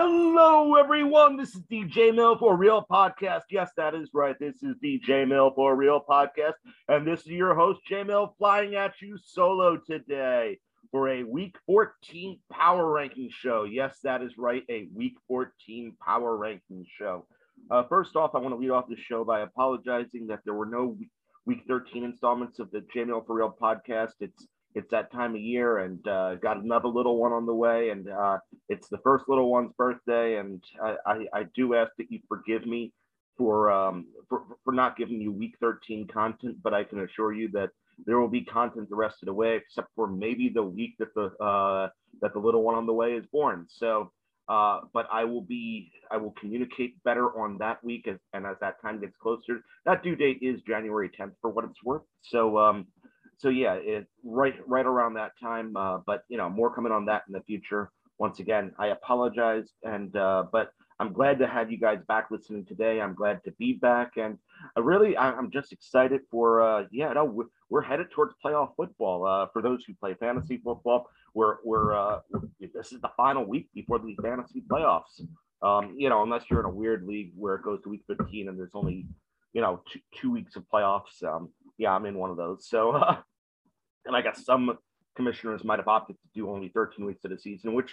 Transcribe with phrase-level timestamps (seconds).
[0.00, 1.36] Hello, everyone.
[1.36, 3.42] This is DJ Mill for Real Podcast.
[3.50, 4.36] Yes, that is right.
[4.38, 6.52] This is DJ Mill for Real Podcast.
[6.86, 10.60] And this is your host, J Mill, flying at you solo today
[10.92, 13.64] for a Week 14 Power Ranking show.
[13.64, 14.62] Yes, that is right.
[14.70, 17.26] A Week 14 Power Ranking show.
[17.68, 20.66] Uh, first off, I want to lead off the show by apologizing that there were
[20.66, 20.96] no
[21.44, 24.12] Week 13 installments of the J Mill for Real podcast.
[24.20, 27.90] It's it's that time of year and uh, got another little one on the way
[27.90, 32.10] and uh, it's the first little one's birthday and I, I, I do ask that
[32.10, 32.92] you forgive me
[33.36, 37.48] for, um, for for not giving you week 13 content but i can assure you
[37.52, 37.70] that
[38.04, 41.14] there will be content the rest of the way except for maybe the week that
[41.14, 41.88] the uh,
[42.20, 44.10] that the little one on the way is born so
[44.48, 48.56] uh, but I will be I will communicate better on that week as, and as
[48.60, 49.62] that time gets closer.
[49.84, 52.02] That due date is January 10th for what it's worth.
[52.22, 52.86] So um,
[53.38, 55.76] so yeah, it right right around that time.
[55.76, 57.90] Uh, but you know, more coming on that in the future.
[58.18, 62.64] Once again, I apologize, and uh, but I'm glad to have you guys back listening
[62.66, 63.00] today.
[63.00, 64.38] I'm glad to be back, and
[64.76, 69.24] I really I'm just excited for uh, yeah, no, we're, we're headed towards playoff football.
[69.24, 72.20] Uh, for those who play fantasy football, we're we're uh,
[72.74, 75.20] this is the final week before the fantasy playoffs.
[75.62, 78.48] Um, you know, unless you're in a weird league where it goes to week 15
[78.48, 79.06] and there's only
[79.52, 81.22] you know two, two weeks of playoffs.
[81.22, 82.68] Um, yeah, I'm in one of those.
[82.68, 83.16] So, uh,
[84.04, 84.76] and I guess some
[85.16, 87.92] commissioners might have opted to do only 13 weeks of the season, which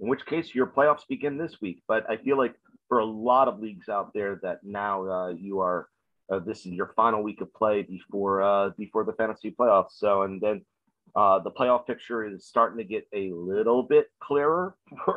[0.00, 1.82] in which case your playoffs begin this week.
[1.86, 2.54] But I feel like
[2.88, 5.88] for a lot of leagues out there that now uh, you are
[6.30, 9.92] uh, this is your final week of play before uh, before the fantasy playoffs.
[9.92, 10.62] So and then
[11.14, 14.74] uh, the playoff picture is starting to get a little bit clearer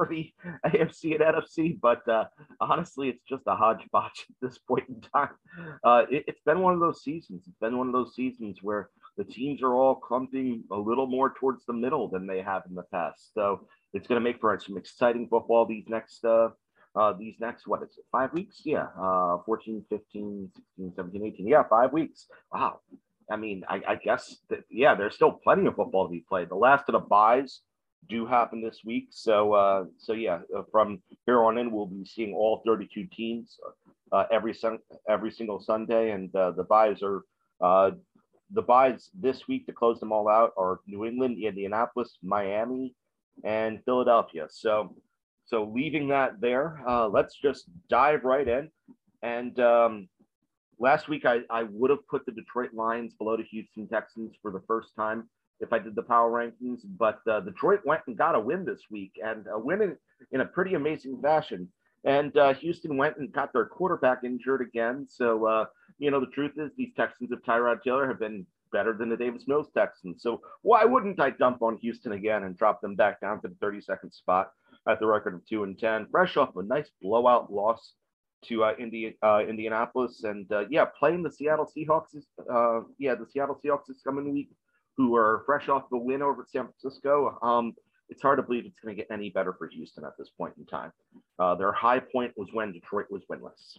[0.08, 0.32] the
[0.66, 2.26] AFC and NFC, but uh,
[2.60, 5.30] honestly, it's just a hodgepodge at this point in time.
[5.84, 7.44] Uh, it, has been one of those seasons.
[7.48, 11.34] It's been one of those seasons where the teams are all clumping a little more
[11.40, 13.34] towards the middle than they have in the past.
[13.34, 16.24] So it's going to make for some exciting football these next.
[16.24, 16.50] Uh,
[16.96, 18.62] uh, these next, what is it, five weeks?
[18.66, 21.48] Yeah, uh, 14, 15, 16, 17, 18.
[21.48, 22.26] Yeah, five weeks.
[22.52, 22.80] Wow.
[23.30, 26.50] I mean, I, I guess that yeah, there's still plenty of football to be played.
[26.50, 27.62] The last of the byes
[28.10, 32.06] do happen this week, so uh, so yeah, uh, from here on in, we'll be
[32.06, 33.60] seeing all 32 teams
[34.12, 34.80] uh, every sun
[35.10, 37.24] every single Sunday, and uh, the byes are
[37.62, 37.92] uh,
[38.52, 42.94] the byes this week to close them all out are New England, Indianapolis, Miami,
[43.44, 44.48] and Philadelphia.
[44.50, 44.96] So
[45.46, 48.70] so leaving that there, uh, let's just dive right in
[49.22, 49.60] and.
[49.60, 50.10] Um,
[50.80, 54.52] last week I, I would have put the Detroit Lions below the Houston Texans for
[54.52, 55.28] the first time
[55.60, 58.82] if I did the power rankings, but uh, Detroit went and got a win this
[58.90, 59.98] week and a win in,
[60.32, 61.68] in a pretty amazing fashion.
[62.04, 65.08] And uh, Houston went and got their quarterback injured again.
[65.10, 65.66] So, uh,
[65.98, 69.18] you know, the truth is these Texans of Tyrod Taylor have been better than the
[69.18, 70.22] Davis Mills Texans.
[70.22, 73.56] So why wouldn't I dump on Houston again and drop them back down to the
[73.56, 74.52] 32nd spot
[74.88, 77.94] at the record of 2 and 10, fresh off a nice blowout loss
[78.46, 83.16] to uh, Indi- uh, Indianapolis, and uh, yeah, playing the Seattle Seahawks is uh, yeah
[83.16, 84.50] the Seattle Seahawks this coming week,
[84.98, 87.38] who are fresh off the win over San Francisco.
[87.42, 87.74] Um,
[88.10, 90.54] it's hard to believe it's going to get any better for Houston at this point
[90.58, 90.92] in time.
[91.40, 93.78] Uh, their high point was when Detroit was winless.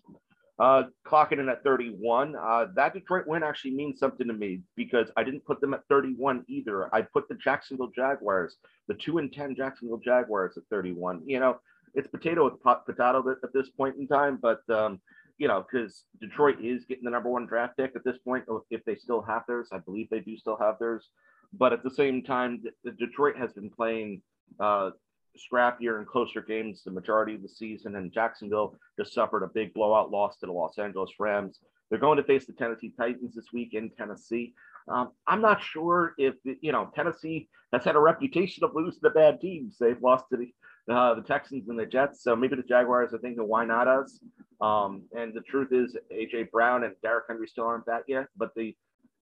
[0.59, 2.35] Uh, clocking in at 31.
[2.37, 5.83] Uh, that Detroit win actually means something to me because I didn't put them at
[5.89, 6.93] 31 either.
[6.95, 8.57] I put the Jacksonville Jaguars,
[8.89, 11.23] the two and 10 Jacksonville Jaguars at 31.
[11.25, 11.61] You know,
[11.95, 14.39] it's potato with potato at this point in time.
[14.43, 15.01] But um,
[15.39, 18.85] you know, because Detroit is getting the number one draft pick at this point, if
[18.85, 21.09] they still have theirs, I believe they do still have theirs.
[21.53, 22.63] But at the same time,
[22.99, 24.21] Detroit has been playing
[24.61, 24.91] uh,
[25.39, 29.73] scrappier and closer games the majority of the season, and Jacksonville just suffered a big
[29.75, 31.61] blowout loss to the Los Angeles Rams.
[31.89, 34.55] They're going to face the Tennessee Titans this week in Tennessee.
[34.89, 39.11] Um, I'm not sure if you know Tennessee has had a reputation of losing to
[39.11, 39.77] bad teams.
[39.79, 40.53] They've lost to the
[40.91, 42.23] uh, the Texans and the Jets.
[42.23, 44.19] So maybe the Jaguars are thinking, why not us?
[44.61, 48.51] Um, and the truth is, AJ Brown and Derrick Henry still aren't back yet, but
[48.57, 48.75] they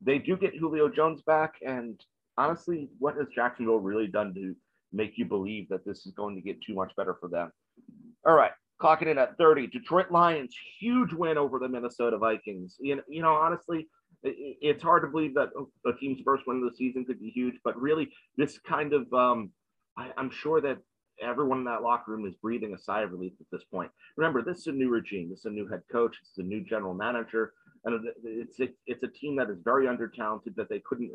[0.02, 1.54] they do get Julio Jones back.
[1.66, 2.00] And
[2.38, 4.56] honestly, what has Jacksonville really done to
[4.92, 7.52] make you believe that this is going to get too much better for them?
[8.26, 8.52] All right,
[8.82, 9.68] clocking in at 30.
[9.68, 12.76] Detroit Lions, huge win over the Minnesota Vikings.
[12.80, 13.88] You know, you know honestly,
[14.24, 15.50] it's hard to believe that
[15.86, 19.12] a team's first win of the season could be huge, but really, this kind of
[19.14, 19.52] um,
[19.98, 20.78] I, am sure that
[21.22, 23.92] everyone in that locker room is breathing a sigh of relief at this point.
[24.18, 25.30] Remember, this is a new regime.
[25.30, 26.18] This is a new head coach.
[26.22, 27.54] It's a new general manager,
[27.84, 31.12] and it's it, it's a team that is very under talented that they couldn't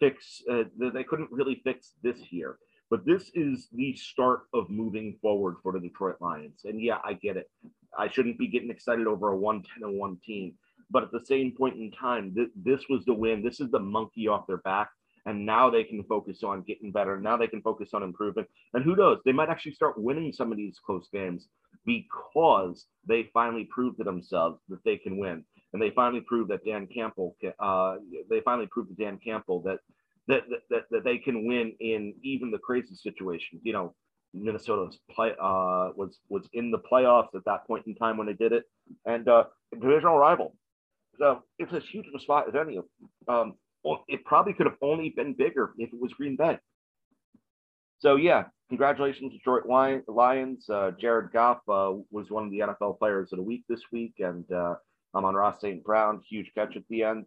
[0.00, 0.42] fix.
[0.50, 2.58] Uh, that they couldn't really fix this year.
[2.90, 6.60] But this is the start of moving forward for the Detroit Lions.
[6.64, 7.50] And yeah, I get it.
[7.98, 10.54] I shouldn't be getting excited over a 110 and 1 team.
[10.90, 13.42] But at the same point in time, th- this was the win.
[13.42, 14.90] This is the monkey off their back
[15.26, 17.18] and now they can focus on getting better.
[17.18, 18.48] Now they can focus on improvement.
[18.74, 21.48] And who knows, they might actually start winning some of these close games
[21.86, 25.44] because they finally proved to themselves that they can win.
[25.72, 27.96] And they finally proved that Dan Campbell, uh,
[28.30, 29.80] they finally proved to Dan Campbell that,
[30.28, 33.60] that, that, that they can win in even the crazy situations.
[33.64, 33.94] You know,
[34.34, 38.26] Minnesota was play uh, was was in the playoffs at that point in time when
[38.26, 38.64] they did it,
[39.06, 40.56] and uh, divisional rival.
[41.18, 42.76] So it's as huge of a spot as any.
[42.76, 42.84] Of
[43.26, 43.34] them.
[43.36, 43.54] Um,
[44.08, 46.58] it probably could have only been bigger if it was Green Bay.
[47.98, 50.68] So yeah, congratulations, Detroit Lions.
[50.68, 54.14] Uh, Jared Goff uh, was one of the NFL Players of the Week this week,
[54.18, 54.74] and uh,
[55.14, 55.82] Amon-Ra St.
[55.84, 57.26] Brown, huge catch at the end.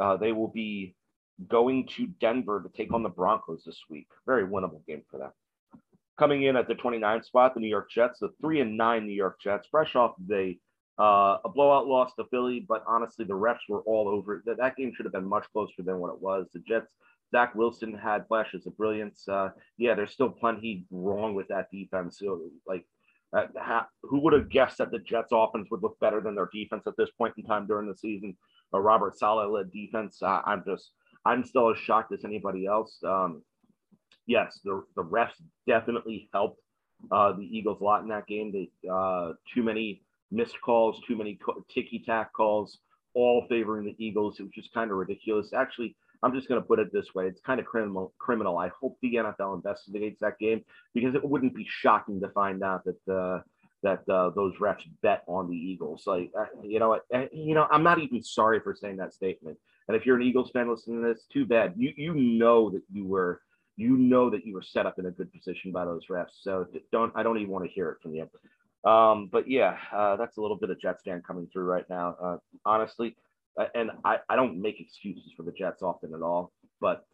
[0.00, 0.94] Uh, they will be
[1.48, 4.08] going to Denver to take on the Broncos this week.
[4.26, 5.30] Very winnable game for them.
[6.18, 9.12] Coming in at the 29th spot, the New York Jets, the three and nine New
[9.12, 10.56] York Jets, fresh off the
[10.98, 14.44] uh, a blowout loss to Philly, but honestly, the refs were all over it.
[14.46, 16.46] That, that game should have been much closer than what it was.
[16.52, 16.92] The Jets,
[17.30, 19.26] Zach Wilson had flashes of brilliance.
[19.28, 22.18] Uh, yeah, there's still plenty wrong with that defense.
[22.18, 22.86] So, like,
[23.36, 26.48] uh, ha- who would have guessed that the Jets offense would look better than their
[26.52, 28.36] defense at this point in time during the season?
[28.72, 30.22] A Robert Saleh led defense.
[30.22, 30.92] I'm just,
[31.24, 32.98] I'm still as shocked as anybody else.
[33.04, 33.42] Um,
[34.26, 36.60] yes, the the refs definitely helped
[37.10, 38.52] uh, the Eagles a lot in that game.
[38.52, 41.38] They uh, too many missed calls, too many
[41.72, 42.78] ticky tack calls,
[43.14, 44.38] all favoring the Eagles.
[44.38, 45.52] It was just kind of ridiculous.
[45.52, 48.12] Actually, I'm just going to put it this way: it's kind of criminal.
[48.18, 48.58] Criminal.
[48.58, 50.62] I hope the NFL investigates that game
[50.94, 53.12] because it wouldn't be shocking to find out that.
[53.12, 53.40] Uh,
[53.82, 56.04] that uh, those refs bet on the Eagles.
[56.06, 59.58] Like, uh, you know, uh, you know, I'm not even sorry for saying that statement.
[59.86, 61.74] And if you're an Eagles fan listening to this, too bad.
[61.76, 63.40] You you know that you were
[63.76, 66.42] you know that you were set up in a good position by those refs.
[66.42, 68.28] So don't I don't even want to hear it from you.
[68.86, 72.16] Um, but yeah, uh, that's a little bit of Jets fan coming through right now.
[72.22, 73.16] Uh, honestly,
[73.58, 77.04] uh, and I, I don't make excuses for the Jets often at all, but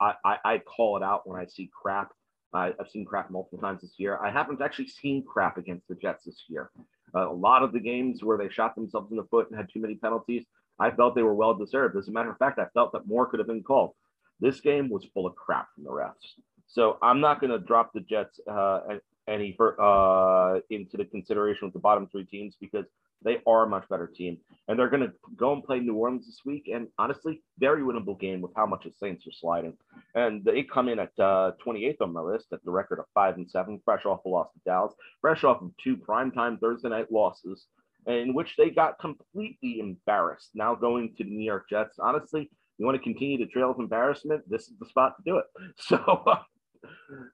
[0.00, 2.12] I, I, I call it out when I see crap.
[2.52, 4.18] I, have seen crap multiple times this year.
[4.18, 6.70] I haven't actually seen crap against the Jets this year.
[7.14, 9.68] Uh, a lot of the games where they shot themselves in the foot and had
[9.72, 10.44] too many penalties,
[10.80, 11.96] I felt they were well deserved.
[11.96, 13.92] As a matter of fact, I felt that more could have been called.
[14.40, 16.40] This game was full of crap from the refs.
[16.66, 18.80] So I'm not going to drop the Jets uh,
[19.28, 22.86] any uh, into the consideration with the bottom three teams because
[23.22, 24.38] they are a much better team.
[24.68, 26.70] And they're going to go and play New Orleans this week.
[26.72, 29.76] And honestly, very winnable game with how much the Saints are sliding.
[30.14, 33.36] And they come in at uh, 28th on my list at the record of five
[33.36, 37.12] and seven, fresh off a loss to Dallas, fresh off of two primetime Thursday night
[37.12, 37.66] losses
[38.06, 40.50] in which they got completely embarrassed.
[40.54, 43.78] Now going to the New York Jets, honestly, you want to continue the trail of
[43.78, 45.44] embarrassment, this is the spot to do it.
[45.76, 46.24] So,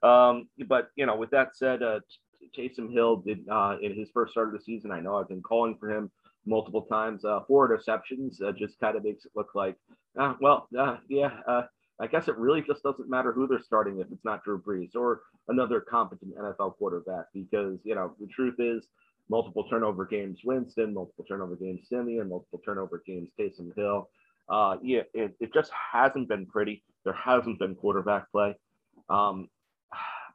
[0.03, 2.01] um, but you know, with that said, uh,
[2.57, 4.91] Taysom Hill did uh, in his first start of the season.
[4.91, 6.11] I know I've been calling for him
[6.47, 7.25] multiple times.
[7.25, 9.77] Uh, four interceptions uh, just kind of makes it look like,
[10.19, 11.33] uh, well, uh, yeah.
[11.47, 11.63] Uh,
[11.99, 14.95] I guess it really just doesn't matter who they're starting if it's not Drew Brees
[14.95, 18.87] or another competent NFL quarterback because you know the truth is
[19.31, 24.11] multiple turnover games Winston, multiple turnover games Siemian, multiple turnover games Taysom Hill
[24.49, 26.85] uh, yeah, it, it just hasn't been pretty.
[27.05, 28.55] There hasn't been quarterback play.
[29.09, 29.49] Um,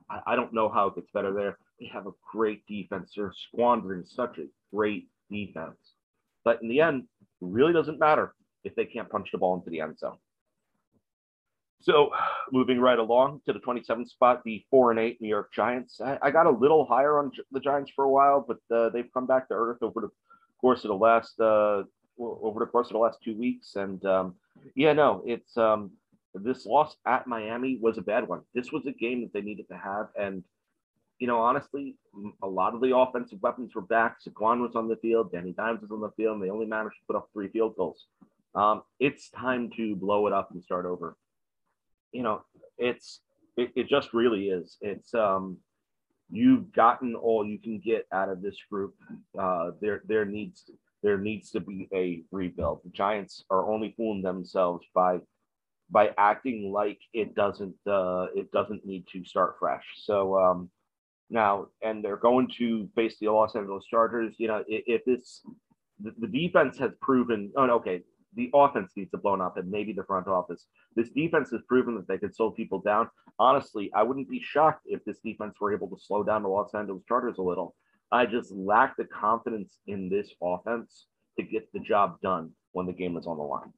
[0.09, 1.57] I, I don't know how it gets better there.
[1.79, 3.13] They have a great defense.
[3.15, 5.95] They're squandering such a great defense.
[6.43, 7.03] But in the end,
[7.39, 8.33] really doesn't matter
[8.63, 10.17] if they can't punch the ball into the end zone.
[11.81, 12.11] So,
[12.51, 15.99] moving right along to the 27th spot, the four and eight New York Giants.
[15.99, 19.11] I, I got a little higher on the Giants for a while, but uh, they've
[19.11, 20.09] come back to earth over the
[20.59, 21.81] course of the last uh,
[22.19, 23.75] over the course of the last two weeks.
[23.77, 24.35] And um,
[24.75, 25.91] yeah, no, it's um,
[26.33, 28.41] this loss at Miami was a bad one.
[28.53, 30.07] This was a game that they needed to have.
[30.19, 30.43] And,
[31.19, 31.95] you know, honestly,
[32.41, 34.17] a lot of the offensive weapons were back.
[34.21, 36.95] Saquon was on the field, Danny Dimes was on the field, and they only managed
[36.95, 38.05] to put up three field goals.
[38.55, 41.15] Um, it's time to blow it up and start over.
[42.11, 42.41] You know,
[42.77, 43.21] it's
[43.57, 44.77] it, it just really is.
[44.81, 45.57] It's um
[46.29, 48.95] you've gotten all you can get out of this group.
[49.37, 50.69] Uh, there there needs
[51.03, 52.81] there needs to be a rebuild.
[52.83, 55.19] The Giants are only fooling themselves by
[55.91, 59.83] by acting like it doesn't uh, it doesn't need to start fresh.
[59.95, 60.69] So um,
[61.29, 64.35] now, and they're going to face the Los Angeles Chargers.
[64.37, 65.41] You know, if, this
[65.99, 67.51] the, the, defense has proven.
[67.55, 68.01] Oh, okay.
[68.35, 70.67] The offense needs to blown up, and maybe the front office.
[70.95, 73.09] This defense has proven that they could slow people down.
[73.39, 76.73] Honestly, I wouldn't be shocked if this defense were able to slow down the Los
[76.73, 77.75] Angeles Chargers a little.
[78.09, 81.07] I just lack the confidence in this offense
[81.37, 83.73] to get the job done when the game is on the line.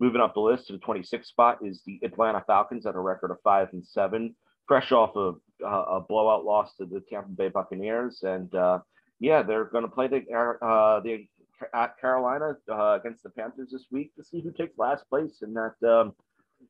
[0.00, 3.30] Moving up the list to the 26th spot is the Atlanta Falcons at a record
[3.30, 4.34] of five and seven,
[4.66, 8.78] fresh off of uh, a blowout loss to the Tampa Bay Buccaneers, and uh,
[9.18, 10.22] yeah, they're going to play the
[10.64, 11.28] uh, the
[11.74, 15.52] at Carolina uh, against the Panthers this week to see who takes last place in
[15.54, 16.14] that um,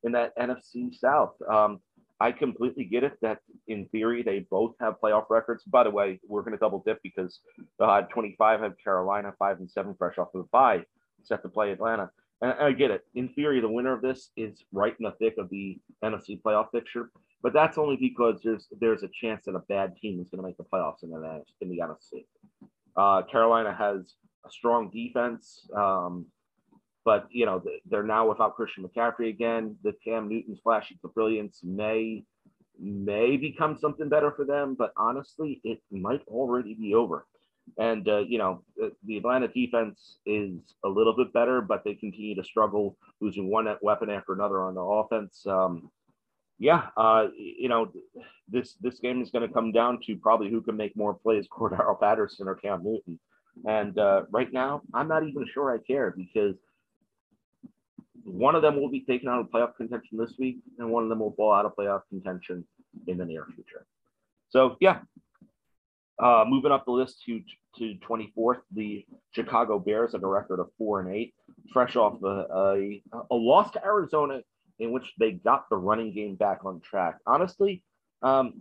[0.02, 1.34] in that NFC South.
[1.48, 1.80] Um,
[2.18, 5.62] I completely get it that in theory they both have playoff records.
[5.64, 7.40] By the way, we're going to double dip because
[7.78, 10.84] uh, 25 have Carolina, five and seven fresh off of the bye,
[11.22, 12.10] set to play Atlanta.
[12.42, 13.04] And I get it.
[13.14, 16.72] In theory, the winner of this is right in the thick of the NFC playoff
[16.72, 17.10] picture,
[17.42, 20.46] but that's only because there's there's a chance that a bad team is going to
[20.46, 22.24] make the playoffs in the in the NFC.
[22.96, 24.14] Uh, Carolina has
[24.46, 25.68] a strong defense.
[25.76, 26.26] Um,
[27.04, 29.76] but you know they're now without Christian McCaffrey again.
[29.82, 32.24] The Cam Newton's flashy brilliance may
[32.78, 37.26] may become something better for them, but honestly, it might already be over.
[37.78, 38.62] And uh, you know
[39.06, 43.66] the Atlanta defense is a little bit better, but they continue to struggle, losing one
[43.82, 45.46] weapon after another on the offense.
[45.46, 45.90] Um,
[46.58, 47.90] yeah, uh, you know
[48.48, 51.46] this this game is going to come down to probably who can make more plays,
[51.52, 53.18] Cordarrelle Patterson or Cam Newton.
[53.66, 56.56] And uh, right now, I'm not even sure I care because
[58.24, 61.08] one of them will be taken out of playoff contention this week, and one of
[61.08, 62.64] them will fall out of playoff contention
[63.06, 63.86] in the near future.
[64.50, 65.00] So yeah,
[66.18, 67.40] uh, moving up the list to
[67.78, 71.34] to 24th, the Chicago Bears have a record of four and eight,
[71.72, 74.40] fresh off a, a, a loss to Arizona
[74.78, 77.18] in which they got the running game back on track.
[77.26, 77.84] Honestly,
[78.22, 78.60] um,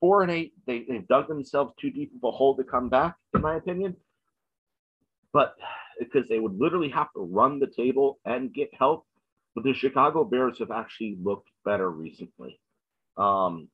[0.00, 3.16] four and eight, they, they've dug themselves too deep of a hole to come back,
[3.34, 3.96] in my opinion.
[5.32, 5.54] But
[6.00, 9.06] because they would literally have to run the table and get help.
[9.54, 12.58] But the Chicago Bears have actually looked better recently.
[13.16, 13.68] Um,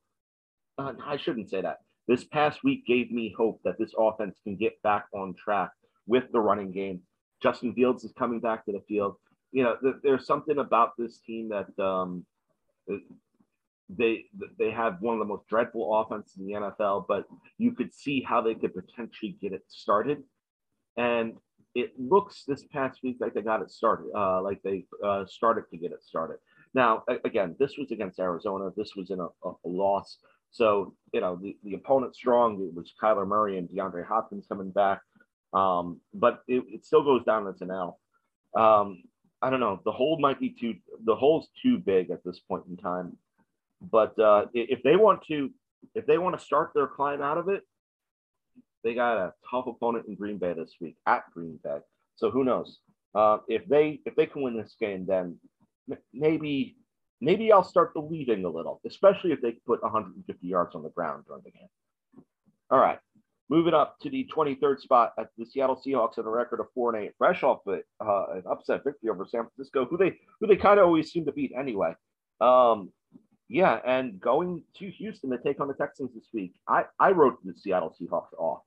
[0.77, 1.77] uh, I shouldn't say that.
[2.07, 5.71] This past week gave me hope that this offense can get back on track
[6.05, 7.01] with the running game.
[7.41, 9.15] Justin Fields is coming back to the field.
[9.51, 12.25] You know, th- there's something about this team that um,
[13.89, 14.25] they
[14.57, 17.25] they have one of the most dreadful offenses in the NFL, but
[17.57, 20.23] you could see how they could potentially get it started.
[20.97, 21.37] And
[21.75, 25.65] it looks this past week like they got it started, uh, like they uh, started
[25.71, 26.37] to get it started.
[26.73, 28.71] Now, again, this was against Arizona.
[28.75, 30.17] This was in a, a, a loss.
[30.51, 32.61] So, you know, the, the opponent strong.
[32.61, 35.01] It was Kyler Murray and DeAndre Hopkins coming back.
[35.53, 37.99] Um, but it, it, still goes down as an L.
[38.55, 39.03] Um,
[39.41, 39.79] I don't know.
[39.85, 40.75] The hole might be too,
[41.05, 43.17] the hole's too big at this point in time.
[43.81, 45.51] But uh, if they want to,
[45.93, 47.61] if they want to start their climb out of it,
[48.83, 51.77] they got a tough opponent in Green Bay this week at Green Bay.
[52.15, 52.79] So who knows?
[53.13, 55.37] Uh, if they if they can win this game, then
[56.13, 56.75] maybe
[57.21, 61.25] maybe I'll start believing a little, especially if they put 150 yards on the ground
[61.27, 61.69] during the game.
[62.69, 62.99] All right,
[63.49, 66.93] moving up to the 23rd spot at the Seattle Seahawks at a record of four
[66.93, 70.57] and eight, fresh off uh, an upset victory over San Francisco, who they who they
[70.57, 71.93] kind of always seem to beat anyway.
[72.41, 72.91] Um,
[73.49, 76.53] yeah, and going to Houston to take on the Texans this week.
[76.67, 78.61] I, I wrote the Seattle Seahawks off.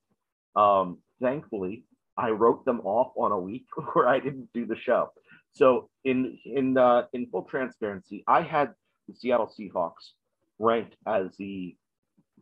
[0.56, 1.84] Um, thankfully,
[2.16, 5.12] I wrote them off on a week where I didn't do the show.
[5.52, 8.74] So in in uh, in full transparency, I had
[9.08, 10.12] the Seattle Seahawks
[10.58, 11.76] ranked as the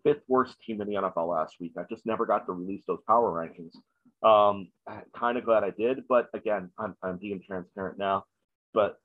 [0.04, 1.72] fifth worst team in the NFL last week.
[1.78, 3.74] I just never got to release those power rankings.
[4.22, 4.68] Um,
[5.14, 8.24] kind of glad I did, but again, I'm I'm being transparent now.
[8.74, 8.98] But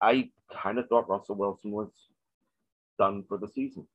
[0.00, 1.90] I kind of thought Russell Wilson was
[2.98, 3.86] done for the season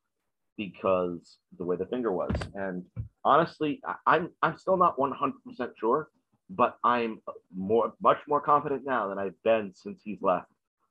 [0.58, 2.32] because the way the finger was.
[2.56, 2.84] And
[3.24, 5.34] honestly, I'm I'm still not 100%
[5.80, 6.10] sure,
[6.52, 7.22] but I'm
[7.56, 10.48] more much more confident now than I've been since he's left.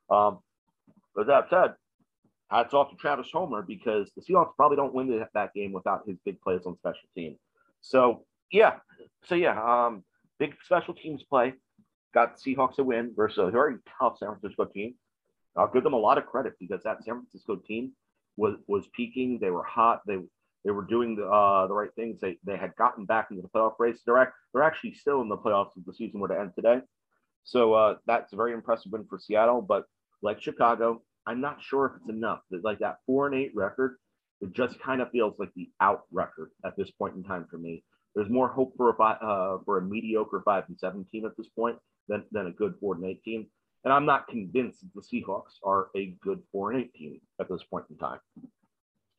[0.08, 0.38] Um,
[1.14, 1.74] but that said,
[2.50, 6.16] hats off to Travis Homer because the Seahawks probably don't win that game without his
[6.24, 7.36] big plays on special team.
[7.82, 8.76] So yeah,
[9.24, 10.02] so yeah, um,
[10.38, 11.54] big special teams play
[12.14, 14.94] got the Seahawks a win versus a very tough San Francisco team.
[15.56, 17.92] I'll give them a lot of credit because that San Francisco team
[18.36, 19.38] was was peaking.
[19.40, 20.00] They were hot.
[20.06, 20.18] They
[20.64, 22.20] they were doing the uh, the right things.
[22.20, 24.00] They they had gotten back into the playoff race.
[24.04, 26.80] They're act, they're actually still in the playoffs if the season were to end today.
[27.44, 29.62] So uh, that's a very impressive win for Seattle.
[29.62, 29.84] But
[30.22, 32.40] like Chicago, I'm not sure if it's enough.
[32.50, 33.96] Like that four and eight record,
[34.40, 37.58] it just kind of feels like the out record at this point in time for
[37.58, 37.84] me.
[38.14, 41.48] There's more hope for a uh, for a mediocre five and seven team at this
[41.48, 43.46] point than, than a good four and eight team.
[43.84, 47.62] And I'm not convinced the Seahawks are a good four and eight team at this
[47.62, 48.18] point in time.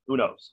[0.08, 0.52] Who knows?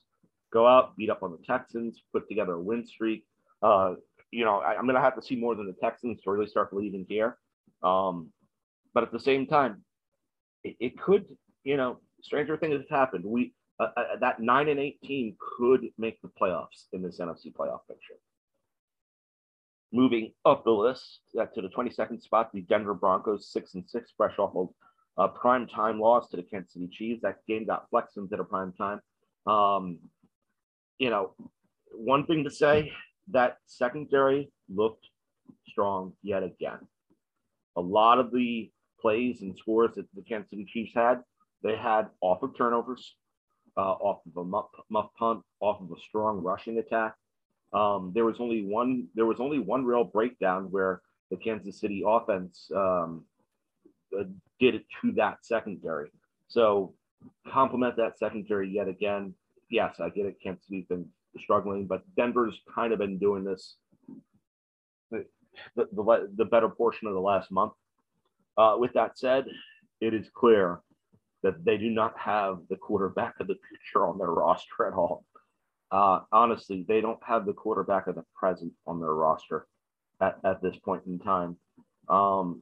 [0.51, 3.25] Go out, beat up on the Texans, put together a win streak.
[3.61, 3.95] Uh,
[4.31, 6.47] you know, I, am going to have to see more than the Texans to really
[6.47, 7.37] start believing here.
[7.83, 8.29] Um,
[8.93, 9.83] but at the same time,
[10.63, 11.25] it, it, could,
[11.63, 13.25] you know, stranger things have happened.
[13.25, 17.53] We uh, uh, that nine and eight team could make the playoffs in this NFC
[17.53, 18.15] playoff picture.
[19.93, 24.11] Moving up the list uh, to the 22nd spot, the Denver Broncos, six and six,
[24.15, 24.69] fresh off of
[25.17, 27.21] a prime time loss to the Kansas City Chiefs.
[27.21, 28.99] That game got flexed into the prime time.
[29.47, 29.99] Um,
[30.99, 31.33] you know,
[31.91, 32.91] one thing to say
[33.31, 35.05] that secondary looked
[35.67, 36.79] strong yet again.
[37.75, 38.69] A lot of the
[39.01, 41.21] plays and scores that the Kansas City Chiefs had,
[41.63, 43.15] they had off of turnovers,
[43.77, 47.15] uh, off of a muff, muff punt, off of a strong rushing attack.
[47.71, 49.07] Um, there was only one.
[49.15, 53.25] There was only one real breakdown where the Kansas City offense um,
[54.17, 54.23] uh,
[54.59, 56.09] did it to that secondary.
[56.47, 56.95] So
[57.47, 59.35] compliment that secondary yet again.
[59.69, 60.37] Yes, I get it.
[60.41, 61.05] Kansas City's been
[61.37, 63.75] struggling, but Denver's kind of been doing this
[65.11, 65.25] the,
[65.75, 67.73] the, the better portion of the last month.
[68.57, 69.45] Uh, with that said,
[70.01, 70.79] it is clear
[71.43, 75.25] that they do not have the quarterback of the future on their roster at all.
[75.91, 79.67] Uh, honestly, they don't have the quarterback of the present on their roster
[80.21, 81.57] at, at this point in time.
[82.09, 82.61] Um,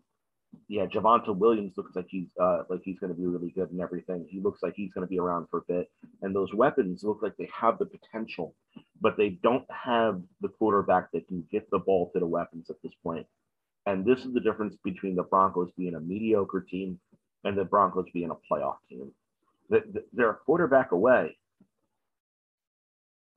[0.68, 3.82] yeah, Javonte Williams looks like he's uh, like he's going to be really good and
[3.82, 4.26] everything.
[4.30, 5.90] He looks like he's going to be around for a bit,
[6.22, 8.54] and those weapons look like they have the potential,
[9.00, 12.78] but they don't have the quarterback that can get the ball to the weapons at
[12.84, 13.26] this point.
[13.86, 17.00] And this is the difference between the Broncos being a mediocre team
[17.46, 19.12] and the Broncos being a playoff team.
[19.70, 21.38] They're a quarterback away,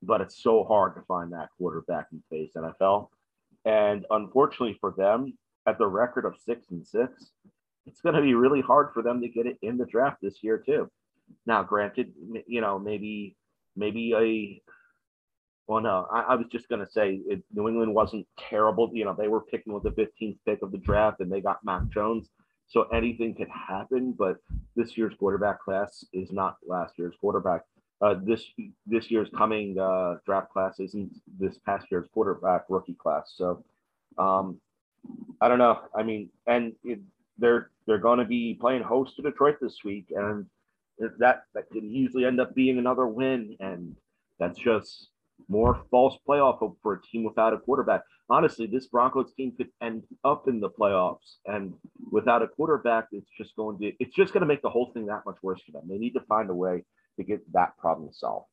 [0.03, 3.07] but it's so hard to find that quarterback in today's NFL.
[3.63, 5.37] And unfortunately for them,
[5.67, 7.31] at the record of six and six,
[7.85, 10.43] it's going to be really hard for them to get it in the draft this
[10.43, 10.89] year too.
[11.45, 12.13] Now, granted,
[12.47, 13.35] you know maybe
[13.75, 14.61] maybe a
[15.67, 18.89] well, no, I, I was just going to say it, New England wasn't terrible.
[18.93, 21.63] You know, they were picking with the 15th pick of the draft, and they got
[21.63, 22.29] Mac Jones.
[22.67, 24.13] So anything could happen.
[24.17, 24.37] But
[24.75, 27.61] this year's quarterback class is not last year's quarterback.
[28.01, 28.43] Uh, this
[28.85, 33.33] this year's coming uh, draft class isn't this past year's quarterback rookie class.
[33.35, 33.63] So
[34.17, 34.59] um,
[35.41, 35.81] I don't know.
[35.95, 36.99] I mean, and it,
[37.37, 40.45] they're they're going to be playing host to Detroit this week, and
[40.99, 43.95] that that could easily end up being another win, and
[44.39, 45.09] that's just
[45.49, 48.01] more false playoff hope for a team without a quarterback.
[48.29, 51.73] Honestly, this Broncos team could end up in the playoffs, and
[52.11, 55.07] without a quarterback, it's just going to it's just going to make the whole thing
[55.07, 55.87] that much worse for them.
[55.89, 56.83] They need to find a way
[57.17, 58.47] to get that problem solved.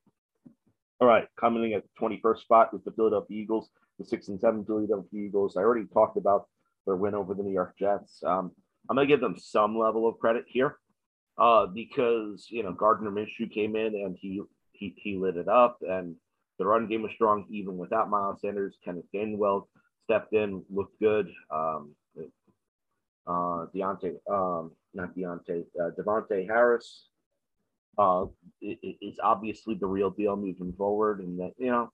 [1.01, 4.41] All right, coming in at the 21st spot with the Philadelphia Eagles, the six and
[4.41, 5.57] seven Philadelphia Eagles.
[5.57, 6.47] I already talked about
[6.87, 8.23] their win over the New York Jets.
[8.25, 8.53] Um,
[8.89, 10.77] I'm going to give them some level of credit here
[11.39, 15.79] uh, because you know Gardner Minshew came in and he he he lit it up,
[15.83, 16.15] and
[16.59, 18.77] the run game was strong even without Miles Sanders.
[18.85, 19.67] Kenneth Gainwell
[20.05, 21.29] stepped in, looked good.
[21.51, 21.95] Um,
[23.27, 27.09] uh, Deontay, um, not Deontay, uh, Davontae Harris
[27.99, 28.25] uh,
[28.63, 31.93] is obviously the real deal moving forward, and that you know.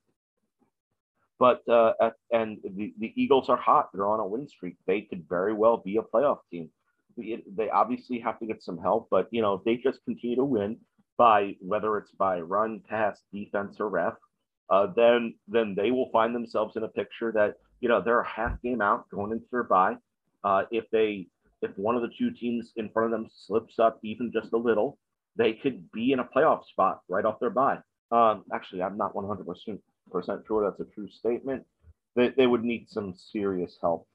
[1.45, 1.93] But uh,
[2.33, 4.77] and the, the Eagles are hot; they're on a win streak.
[4.87, 6.71] They could very well be a playoff team.
[7.19, 10.45] They obviously have to get some help, but you know if they just continue to
[10.45, 10.79] win
[11.19, 14.15] by whether it's by run, pass, defense, or ref,
[14.71, 18.27] uh, then then they will find themselves in a picture that you know they're a
[18.27, 19.97] half game out going into their bye.
[20.45, 21.27] Uh, if they
[21.61, 24.57] if one of the two teams in front of them slips up even just a
[24.57, 24.99] little,
[25.37, 27.81] they could be in a playoff spot right off their bye.
[28.11, 29.79] Um, actually, I'm not 100%
[30.23, 31.65] sure that's a true statement.
[32.17, 34.07] They, they would need some serious help.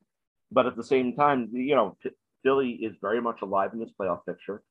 [0.51, 1.97] But at the same time, you know,
[2.43, 4.63] Philly is very much alive in this playoff picture.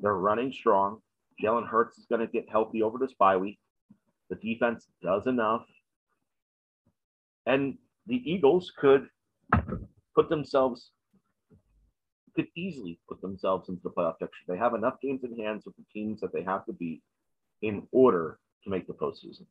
[0.00, 1.00] They're running strong.
[1.42, 3.58] Jalen Hurts is going to get healthy over this bye week.
[4.30, 5.64] The defense does enough.
[7.46, 9.08] And the Eagles could
[10.14, 10.90] put themselves
[12.34, 14.44] could easily put themselves into the playoff picture.
[14.46, 17.02] They have enough games in hands with the teams that they have to beat
[17.62, 19.46] in order to make the postseason.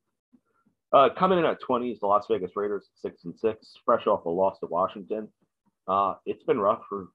[0.96, 4.30] Uh, coming in at 20s, the Las Vegas Raiders, six and six, fresh off a
[4.30, 5.28] loss to Washington.
[5.90, 7.10] Uh, it's been rough for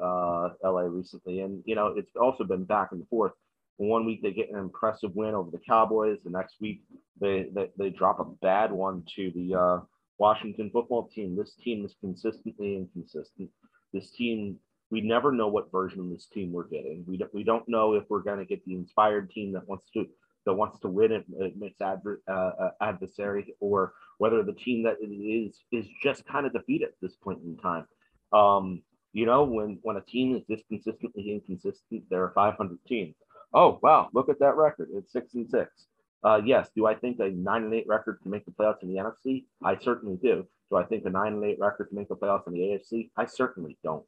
[0.00, 3.32] uh, LA recently, and you know it's also been back and forth.
[3.78, 6.18] One week they get an impressive win over the Cowboys.
[6.22, 6.82] The next week
[7.20, 9.80] they they, they drop a bad one to the uh,
[10.18, 11.36] Washington football team.
[11.36, 13.50] This team is consistently inconsistent.
[13.92, 14.60] This team
[14.92, 17.04] we never know what version of this team we're getting.
[17.08, 19.90] We don't, we don't know if we're going to get the inspired team that wants
[19.94, 20.06] to
[20.46, 21.24] that wants to win it
[21.60, 26.52] its adver- uh, uh, adversary, or whether the team that is is just kind of
[26.52, 27.86] defeated at this point in time.
[28.32, 28.82] Um,
[29.12, 33.14] you know, when when a team is this consistently inconsistent, they're a 500 team.
[33.52, 34.88] Oh wow, look at that record!
[34.94, 35.86] It's six and six.
[36.24, 38.88] Uh, yes, do I think a nine and eight record can make the playoffs in
[38.88, 39.44] the NFC?
[39.62, 40.46] I certainly do.
[40.70, 43.10] Do I think a nine and eight record can make the playoffs in the AFC?
[43.16, 44.04] I certainly don't.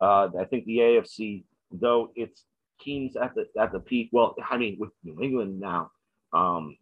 [0.00, 2.44] Uh, I think the AFC, though it's
[2.80, 4.10] teams at the at the peak.
[4.12, 5.90] Well, I mean, with New England now,
[6.32, 6.76] um,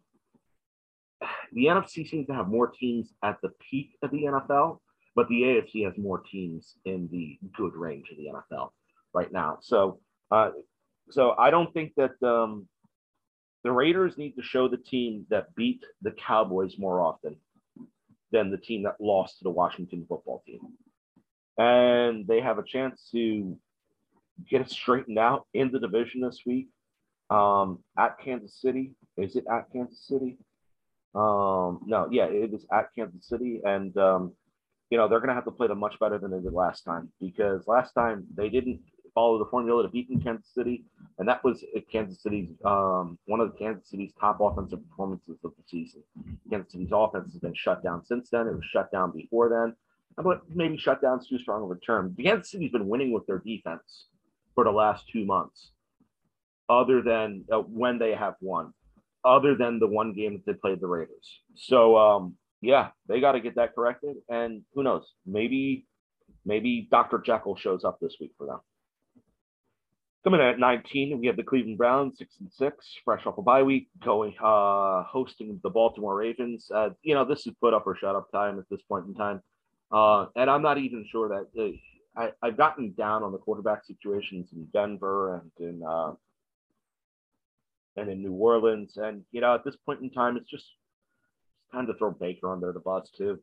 [1.53, 4.79] the NFC seems to have more teams at the peak of the NFL,
[5.15, 8.69] but the AFC has more teams in the good range of the NFL
[9.13, 9.57] right now.
[9.61, 9.99] So,
[10.31, 10.51] uh,
[11.09, 12.67] so I don't think that um,
[13.63, 17.35] the Raiders need to show the team that beat the Cowboys more often
[18.31, 20.59] than the team that lost to the Washington football team
[21.57, 23.57] and they have a chance to
[24.49, 26.67] get it straightened out in the division this week
[27.29, 28.93] um, at Kansas City.
[29.17, 30.37] Is it at Kansas City?
[31.15, 34.33] Um, no, yeah, it is at Kansas City, and um,
[34.89, 36.83] you know they're going to have to play them much better than they did last
[36.83, 38.79] time because last time they didn't
[39.13, 40.85] follow the formula to beat in Kansas City,
[41.19, 45.51] and that was Kansas City's um, one of the Kansas City's top offensive performances of
[45.57, 46.01] the season.
[46.49, 48.47] Kansas City's offense has been shut down since then.
[48.47, 49.75] It was shut down before then,
[50.23, 52.15] but maybe shut down's too strong of a term.
[52.21, 54.05] Kansas City's been winning with their defense
[54.55, 55.71] for the last two months,
[56.69, 58.73] other than uh, when they have won
[59.23, 61.41] other than the one game that they played the Raiders.
[61.55, 64.17] So um, yeah, they got to get that corrected.
[64.29, 65.11] And who knows?
[65.25, 65.85] Maybe
[66.45, 67.21] maybe Dr.
[67.23, 68.59] Jekyll shows up this week for them.
[70.23, 73.41] Coming in at 19, we have the Cleveland Browns, six and six, fresh off a
[73.41, 76.69] bye week, going uh, hosting the Baltimore Ravens.
[76.73, 79.15] Uh, you know, this is put up or shut up time at this point in
[79.15, 79.41] time.
[79.91, 81.71] Uh, and I'm not even sure that uh,
[82.15, 86.13] I, I've gotten down on the quarterback situations in Denver and in uh,
[87.95, 88.97] and in New Orleans.
[88.97, 90.65] And, you know, at this point in time, it's just
[91.71, 93.39] time to throw Baker under the bus, too.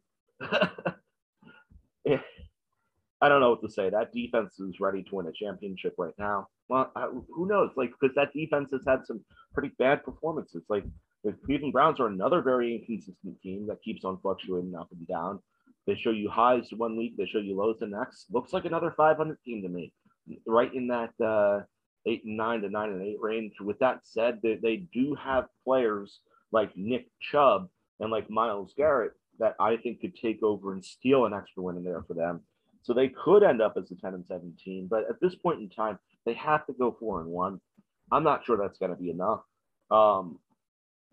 [2.05, 2.21] yeah.
[3.21, 3.91] I don't know what to say.
[3.91, 6.47] That defense is ready to win a championship right now.
[6.69, 7.71] Well, I, who knows?
[7.77, 10.63] Like, because that defense has had some pretty bad performances.
[10.69, 10.85] Like,
[11.25, 15.41] the Cleveland Browns are another very inconsistent team that keeps on fluctuating up and down.
[15.89, 18.27] They show you highs one week, they show you lows the next.
[18.31, 19.91] Looks like another 500 team to me,
[20.47, 21.63] right in that uh,
[22.05, 23.55] eight and nine to nine and eight range.
[23.59, 26.21] With that said, they, they do have players
[26.53, 27.71] like Nick Chubb
[28.01, 31.79] and like Myles Garrett that I think could take over and steal an extra win
[31.79, 32.43] in there for them.
[32.83, 35.71] So they could end up as a 10 and 17, but at this point in
[35.71, 37.63] time, they have to go four and one.
[38.13, 39.41] I'm not sure that's going to be enough.
[39.91, 40.39] Um,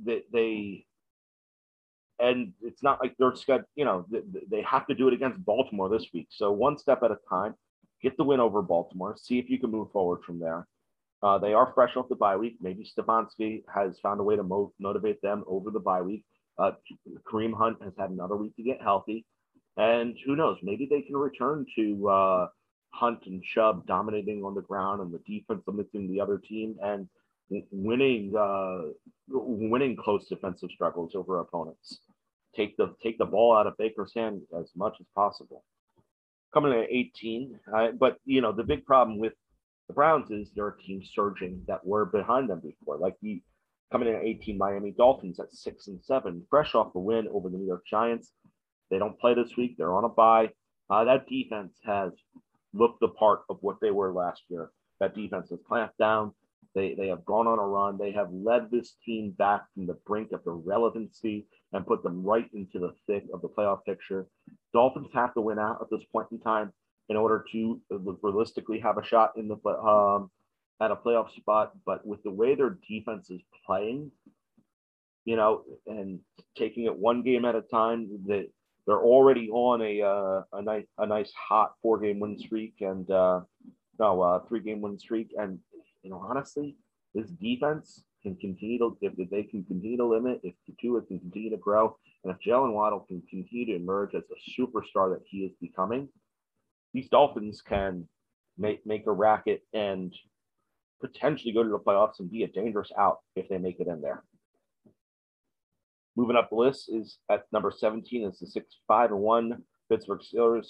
[0.03, 0.85] they, they,
[2.19, 5.43] and it's not like they're scheduled, you know, they, they have to do it against
[5.45, 6.27] Baltimore this week.
[6.31, 7.55] So one step at a time,
[8.01, 10.67] get the win over Baltimore, see if you can move forward from there.
[11.23, 12.57] Uh, they are fresh off the bye week.
[12.61, 16.23] Maybe Stefanski has found a way to mo- motivate them over the bye week.
[16.57, 16.71] Uh,
[17.27, 19.25] Kareem Hunt has had another week to get healthy.
[19.77, 22.47] And who knows, maybe they can return to uh,
[22.91, 27.09] Hunt and Chubb dominating on the ground and the defense limiting the other team and
[27.71, 28.89] winning uh,
[29.27, 31.99] winning close defensive struggles over opponents.
[32.55, 35.63] Take the take the ball out of Baker's hand as much as possible.
[36.53, 39.33] Coming in at 18, uh, but you know the big problem with
[39.87, 42.97] the Browns is they're a team surging that were behind them before.
[42.97, 43.41] Like the
[43.91, 47.49] coming in at 18 Miami Dolphins at six and seven, fresh off the win over
[47.49, 48.31] the New York Giants.
[48.89, 49.75] They don't play this week.
[49.77, 50.49] They're on a bye.
[50.89, 52.11] Uh, that defense has
[52.73, 54.69] looked the part of what they were last year.
[54.99, 56.33] That defense has clamped down.
[56.75, 57.97] They, they have gone on a run.
[57.97, 62.49] They have led this team back from the brink of irrelevancy and put them right
[62.53, 64.27] into the thick of the playoff picture.
[64.73, 66.73] Dolphins have to win out at this point in time
[67.07, 70.29] in order to realistically have a shot in the um,
[70.81, 71.71] at a playoff spot.
[71.85, 74.11] But with the way their defense is playing,
[75.23, 76.19] you know, and
[76.57, 78.47] taking it one game at a time, that
[78.85, 83.09] they're already on a uh, a nice a nice hot four game win streak and
[83.09, 83.41] uh,
[83.97, 85.29] no uh, three game win streak.
[85.37, 85.59] And
[86.05, 86.77] you know, honestly,
[87.15, 91.49] this defense can continue to if they can continue to limit, if Tua can continue
[91.49, 95.39] to grow, and if Jaylen Waddle can continue to emerge as a superstar that he
[95.39, 96.07] is becoming
[96.95, 98.07] these Dolphins can
[98.57, 100.15] make make a racket and
[101.01, 103.99] potentially go to the playoffs and be a dangerous out if they make it in
[103.99, 104.23] there.
[106.15, 110.21] Moving up the list is at number 17 is the six five and one Pittsburgh
[110.21, 110.67] Steelers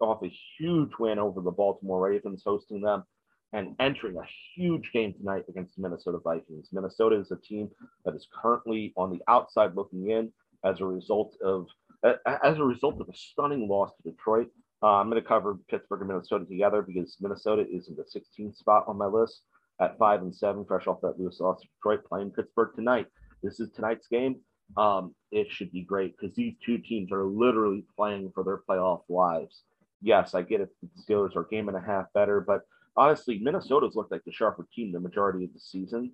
[0.00, 3.04] off a huge win over the Baltimore Ravens, hosting them
[3.52, 6.68] and entering a huge game tonight against the Minnesota Vikings.
[6.72, 7.68] Minnesota is a team
[8.04, 10.32] that is currently on the outside looking in
[10.64, 11.66] as a result of
[12.04, 14.48] as a result of a stunning loss to Detroit
[14.82, 18.56] uh, I'm going to cover Pittsburgh and Minnesota together because Minnesota is in the 16th
[18.56, 19.42] spot on my list
[19.80, 23.06] at five and seven, fresh off that Lewis loss to Detroit playing Pittsburgh tonight.
[23.42, 24.40] This is tonight's game.
[24.76, 29.02] Um, it should be great because these two teams are literally playing for their playoff
[29.08, 29.62] lives.
[30.00, 30.70] Yes, I get it.
[30.82, 32.62] The Steelers are game and a half better, but
[32.96, 36.12] honestly, Minnesota's looked like the sharper team the majority of the season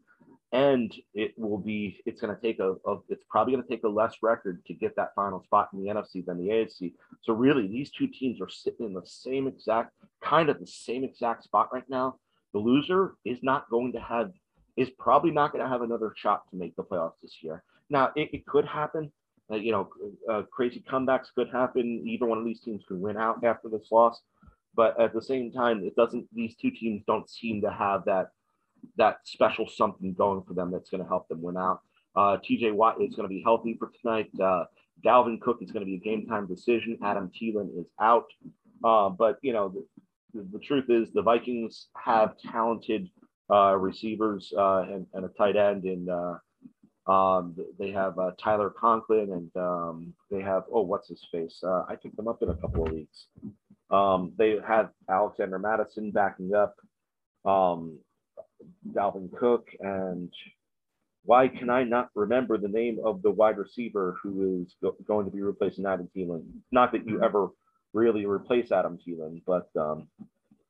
[0.52, 3.84] and it will be it's going to take a, a it's probably going to take
[3.84, 6.94] a less record to get that final spot in the NFC than the AFC.
[7.22, 11.04] So really, these two teams are sitting in the same exact kind of the same
[11.04, 12.16] exact spot right now.
[12.54, 14.32] The loser is not going to have
[14.76, 17.62] is probably not going to have another shot to make the playoffs this year.
[17.90, 19.12] Now it, it could happen.
[19.50, 19.88] Uh, you know,
[20.30, 22.02] uh, crazy comebacks could happen.
[22.06, 24.20] Either one of these teams could win out after this loss,
[24.78, 26.28] but at the same time, it doesn't.
[26.32, 28.28] These two teams don't seem to have that
[28.96, 31.80] that special something going for them that's going to help them win out.
[32.14, 34.30] Uh, TJ Watt is going to be healthy for tonight.
[34.40, 34.66] Uh,
[35.04, 36.96] Dalvin Cook is going to be a game time decision.
[37.02, 38.26] Adam Thielen is out.
[38.84, 39.74] Uh, but, you know,
[40.32, 43.08] the truth is the Vikings have talented
[43.50, 46.38] uh, receivers uh, and, and, a tight end in uh,
[47.10, 51.58] um, they have uh, Tyler Conklin and um, they have oh what's his face?
[51.64, 53.28] Uh, I picked them up in a couple of leagues.
[53.90, 56.76] Um, they have Alexander Mattison backing up,
[57.44, 57.98] um,
[58.92, 60.32] Dalvin Cook, and
[61.24, 65.26] why can I not remember the name of the wide receiver who is go- going
[65.26, 66.44] to be replacing Adam Thielen?
[66.70, 67.48] Not that you ever
[67.92, 70.08] really replace Adam Thielen, but um,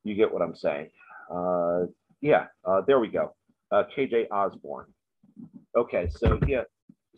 [0.05, 0.91] you get what I'm saying.
[1.31, 1.87] Uh,
[2.21, 3.35] yeah, uh, there we go.
[3.71, 4.87] Uh, KJ Osborne.
[5.77, 6.63] Okay, so yeah,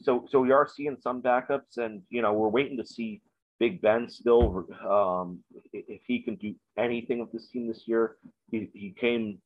[0.00, 3.22] so so we are seeing some backups, and you know we're waiting to see
[3.60, 5.38] Big Ben still um,
[5.74, 8.16] if he can do anything with this team this year.
[8.50, 9.38] He, he came,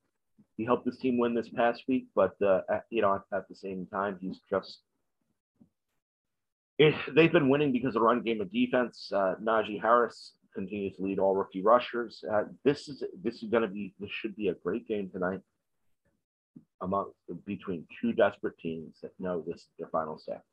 [0.57, 3.49] he helped this team win this past week, but uh, at, you know at, at,
[3.49, 4.79] the same time he's just.
[6.79, 9.11] It, they've been winning because of run game of defense.
[9.13, 12.25] Uh, Najee Harris continues to lead all rookie rushers.
[12.33, 15.41] Uh, this is this is going to be this should be a great game tonight
[16.81, 17.11] among
[17.47, 20.45] between two desperate teams that know this is their final step.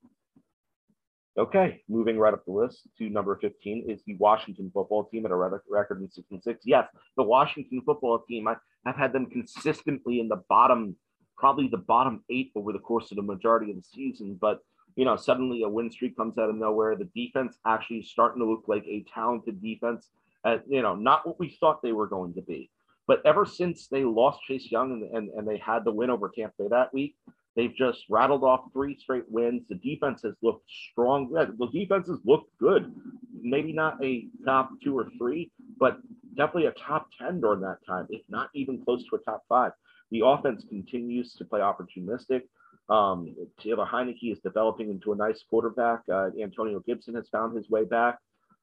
[1.38, 5.32] Okay, moving right up the list to number 15 is the Washington football team at
[5.32, 6.62] a record in 6 and 6.
[6.66, 10.96] Yes, the Washington football team, I, have had them consistently in the bottom,
[11.38, 14.38] probably the bottom eight over the course of the majority of the season.
[14.42, 14.60] But,
[14.98, 16.98] you know, suddenly a win streak comes out of nowhere.
[16.98, 20.10] The defense actually is starting to look like a talented defense,
[20.44, 22.70] uh, you know, not what we thought they were going to be.
[23.08, 26.30] But ever since they lost Chase Young and, and, and they had the win over
[26.30, 27.16] Tampa Bay that week,
[27.56, 29.64] they've just rattled off three straight wins.
[29.70, 31.32] The defense has looked strong.
[31.32, 32.94] The defense has looked good.
[33.42, 35.98] Maybe not a top two or three, but
[36.36, 39.72] definitely a top 10 during that time, if not even close to a top five.
[40.12, 42.42] The offense continues to play opportunistic.
[42.90, 46.02] Um, Taylor Heinicke is developing into a nice quarterback.
[46.12, 48.18] Uh, Antonio Gibson has found his way back.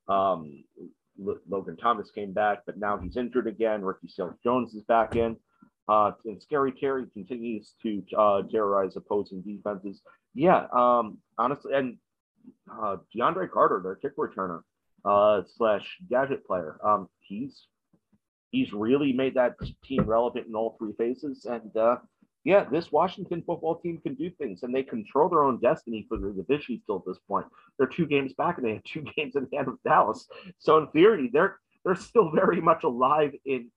[0.09, 0.65] Um,
[1.19, 3.83] Logan Thomas came back, but now he's injured again.
[3.83, 5.37] Ricky Seals Jones is back in.
[5.89, 10.03] Uh, and Scary Terry continues to uh, terrorize opposing defenses.
[10.35, 11.97] Yeah, um, honestly, and
[12.71, 14.61] uh, DeAndre Carter, their kick returner
[15.05, 17.67] uh, slash gadget player, um, he's
[18.51, 21.45] he's really made that team relevant in all three phases.
[21.45, 21.97] And uh,
[22.45, 26.19] yeah, this Washington football team can do things, and they control their own destiny for
[26.19, 27.47] the division still at this point.
[27.79, 30.29] They're two games back, and they have two games in hand of Dallas.
[30.59, 33.71] So in theory, they're they're still very much alive in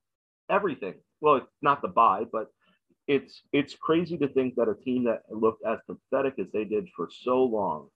[0.50, 0.96] everything.
[1.22, 2.52] Well, it's not the buy, but
[3.08, 6.90] it's it's crazy to think that a team that looked as pathetic as they did
[6.96, 7.88] for so long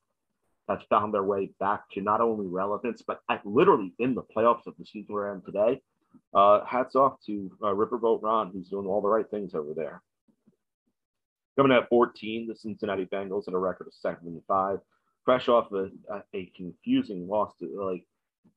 [0.69, 4.73] has found their way back to not only relevance, but literally in the playoffs of
[4.79, 5.81] the season we're in today.
[6.33, 10.01] Uh, hats off to uh, Riverboat Ron, who's doing all the right things over there.
[11.57, 14.79] Coming at 14, the Cincinnati Bengals at a record of second and five,
[15.23, 15.89] fresh off a,
[16.33, 18.05] a confusing loss to like.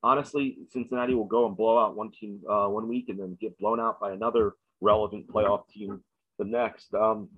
[0.02, 3.58] Honestly, Cincinnati will go and blow out one team uh, one week and then get
[3.58, 6.00] blown out by another relevant playoff team
[6.38, 6.94] the next.
[6.94, 7.28] Um,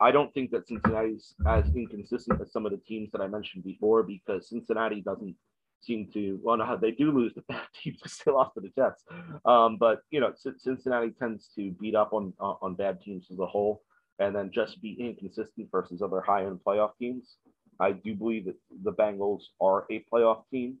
[0.00, 3.64] I don't think that Cincinnati's as inconsistent as some of the teams that I mentioned
[3.64, 5.34] before because Cincinnati doesn't
[5.82, 8.70] seem to well no they do lose the bad teams because they lost to the
[8.74, 9.04] Jets
[9.44, 13.46] um, but you know Cincinnati tends to beat up on on bad teams as a
[13.46, 13.82] whole
[14.18, 17.36] and then just be inconsistent versus other high end playoff teams.
[17.78, 20.78] I do believe that the Bengals are a playoff team.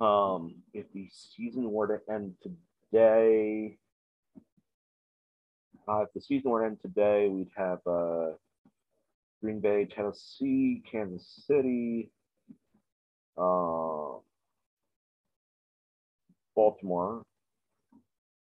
[0.00, 3.78] Um, if the season were to end today,
[5.88, 8.30] uh, if the season were to end today, we'd have uh,
[9.42, 12.10] Green Bay, Tennessee, Kansas City,
[13.36, 14.18] uh,
[16.54, 17.22] Baltimore,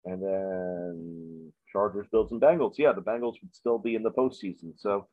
[0.05, 2.75] and then Chargers, Bills, and Bengals.
[2.79, 4.75] Yeah, the Bengals would still be in the postseason.
[4.77, 5.09] So,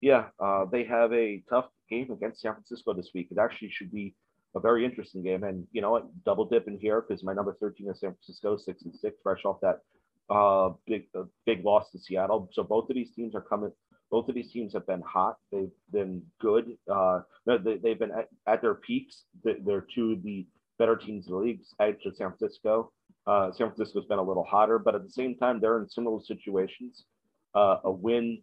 [0.00, 3.28] yeah, uh, they have a tough game against San Francisco this week.
[3.30, 4.14] It actually should be
[4.54, 5.44] a very interesting game.
[5.44, 6.10] And you know?
[6.24, 9.44] Double dip in here because my number 13 is San Francisco, six and six, fresh
[9.44, 9.80] off that
[10.30, 12.48] uh, big uh, big loss to Seattle.
[12.52, 13.72] So both of these teams are coming.
[14.10, 15.36] Both of these teams have been hot.
[15.52, 16.76] They've been good.
[16.90, 19.24] Uh, they, they've been at, at their peaks.
[19.44, 20.46] They're two of the
[20.78, 22.92] better teams in the league, edge to San Francisco.
[23.26, 26.20] Uh, San Francisco's been a little hotter, but at the same time, they're in similar
[26.22, 27.04] situations.
[27.54, 28.42] Uh, a win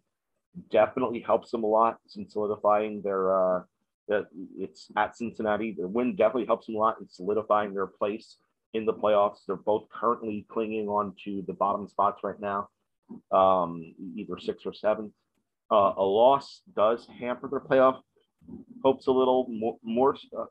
[0.70, 3.64] definitely helps them a lot in solidifying their.
[4.12, 4.22] Uh,
[4.56, 5.76] it's at Cincinnati.
[5.78, 8.36] The win definitely helps them a lot in solidifying their place
[8.74, 9.38] in the playoffs.
[9.46, 12.68] They're both currently clinging on to the bottom spots right now,
[13.32, 15.12] um, either six or seven.
[15.70, 18.00] Uh, a loss does hamper their playoff
[18.82, 20.44] hopes a little more, more uh,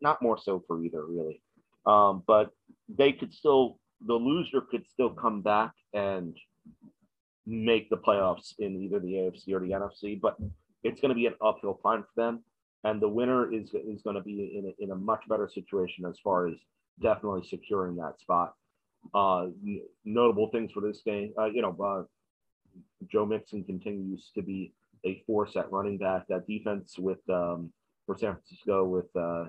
[0.00, 1.42] not more so for either really,
[1.86, 2.50] um, but
[2.88, 6.36] they could still the loser could still come back and
[7.46, 10.36] make the playoffs in either the AFC or the NFC, but
[10.82, 12.44] it's going to be an uphill climb for them.
[12.84, 16.04] And the winner is is going to be in a, in a much better situation
[16.06, 16.54] as far as
[17.02, 18.54] definitely securing that spot.
[19.14, 19.46] Uh,
[20.04, 22.02] notable things for this game, uh, you know, uh,
[23.10, 24.72] Joe Mixon continues to be
[25.04, 26.26] a force at running back.
[26.28, 27.72] That defense with um,
[28.06, 29.46] for San Francisco with uh,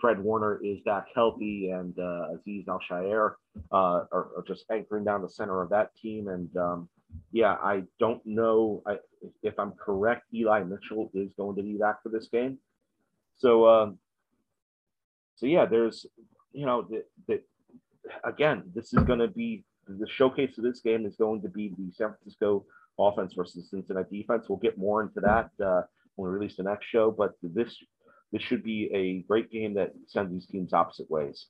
[0.00, 3.34] Fred Warner is back healthy, and uh, Azeez Al-Shaair
[3.72, 6.28] uh, are, are, just anchoring down the center of that team.
[6.28, 6.88] And um,
[7.32, 8.96] yeah, I don't know I,
[9.42, 10.24] if I'm correct.
[10.34, 12.58] Eli Mitchell is going to be back for this game.
[13.36, 13.98] So, um,
[15.36, 16.06] so yeah, there's,
[16.52, 17.42] you know, the, the,
[18.24, 21.72] again, this is going to be the showcase of this game is going to be
[21.76, 22.64] the San Francisco
[22.98, 24.46] offense versus the Cincinnati defense.
[24.48, 25.82] We'll get more into that uh,
[26.16, 27.76] when we release the next show, but this
[28.32, 31.46] this should be a great game that sends these teams opposite ways.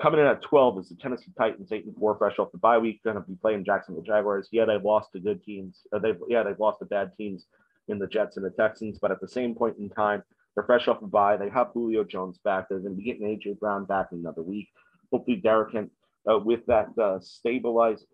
[0.00, 2.78] Coming in at 12 is the Tennessee Titans, 8 and 4, fresh off the bye
[2.78, 4.48] week, going to be playing Jacksonville Jaguars.
[4.50, 5.82] Yeah, they've lost to good teams.
[5.92, 7.46] Uh, they've yeah, they've lost to bad teams
[7.88, 10.22] in the Jets and the Texans, but at the same point in time,
[10.56, 11.36] they're fresh off a bye.
[11.36, 12.68] They have Julio Jones back.
[12.68, 14.68] They're going to be getting AJ Brown back in another week.
[15.12, 15.90] Hopefully, Derek can,
[16.28, 18.04] uh, with that, uh, stabilize.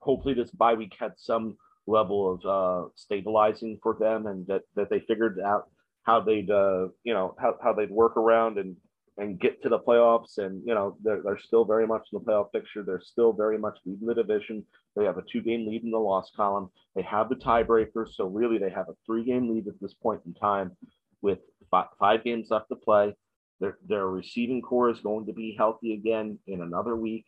[0.00, 4.90] Hopefully, this bye week had some level of uh, stabilizing for them, and that that
[4.90, 5.70] they figured out
[6.02, 8.76] how they'd uh, you know how, how they'd work around and
[9.16, 10.38] and get to the playoffs.
[10.38, 12.82] And you know they're, they're still very much in the playoff picture.
[12.82, 14.64] They're still very much leading the division.
[14.96, 16.70] They have a two game lead in the loss column.
[16.96, 20.20] They have the tiebreaker, so really they have a three game lead at this point
[20.26, 20.76] in time,
[21.22, 21.38] with
[21.70, 23.14] five, five games left to play.
[23.60, 27.26] Their, their receiving core is going to be healthy again in another week.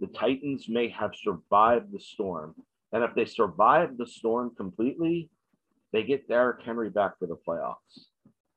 [0.00, 2.54] The Titans may have survived the storm.
[2.92, 5.30] And if they survive the storm completely,
[5.92, 8.08] they get Derrick Henry back for the playoffs.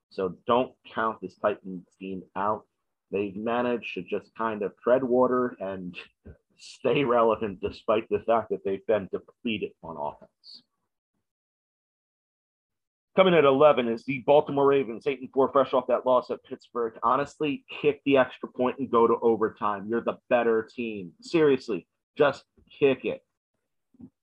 [0.09, 2.63] So don't count this Titans team out.
[3.11, 5.95] They've managed to just kind of tread water and
[6.57, 10.63] stay relevant despite the fact that they've been depleted on offense.
[13.15, 16.43] Coming at 11 is the Baltimore Ravens, 8 and 4, fresh off that loss at
[16.43, 16.93] Pittsburgh.
[17.01, 19.87] Honestly, kick the extra point and go to overtime.
[19.87, 21.13] You're the better team.
[21.21, 22.43] Seriously, just
[22.77, 23.21] kick it.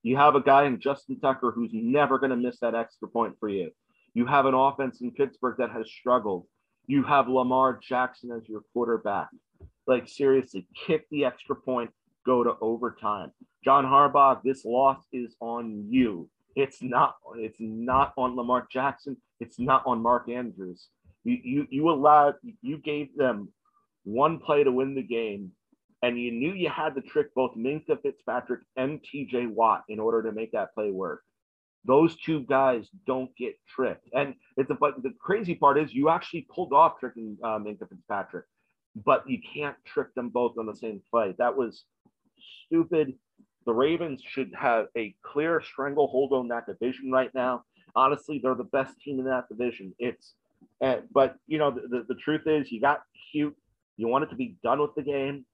[0.02, 3.36] You have a guy in Justin Tucker who's never going to miss that extra point
[3.40, 3.70] for you.
[4.12, 6.46] You have an offense in Pittsburgh that has struggled.
[6.86, 9.28] You have Lamar Jackson as your quarterback.
[9.86, 11.90] Like, seriously, kick the extra point,
[12.26, 13.32] go to overtime.
[13.64, 16.28] John Harbaugh, this loss is on you.
[16.54, 17.16] It's not.
[17.36, 19.16] It's not on Lamar Jackson.
[19.40, 20.88] It's not on Mark Andrews.
[21.24, 22.34] You you you allowed.
[22.60, 23.48] You gave them
[24.04, 25.52] one play to win the game,
[26.02, 29.46] and you knew you had to trick both Minkah Fitzpatrick and T.J.
[29.46, 31.22] Watt in order to make that play work.
[31.84, 36.10] Those two guys don't get tricked, and it's a, but the crazy part is you
[36.10, 38.44] actually pulled off tricking uh, Minkah Fitzpatrick,
[39.04, 41.34] but you can't trick them both on the same play.
[41.38, 41.84] That was
[42.66, 43.14] stupid
[43.64, 47.64] the Ravens should have a clear stranglehold on that division right now.
[47.94, 49.94] Honestly, they're the best team in that division.
[49.98, 50.34] It's,
[50.80, 53.56] uh, but you know, the, the, the truth is, you got cute.
[53.96, 55.44] You wanted to be done with the game,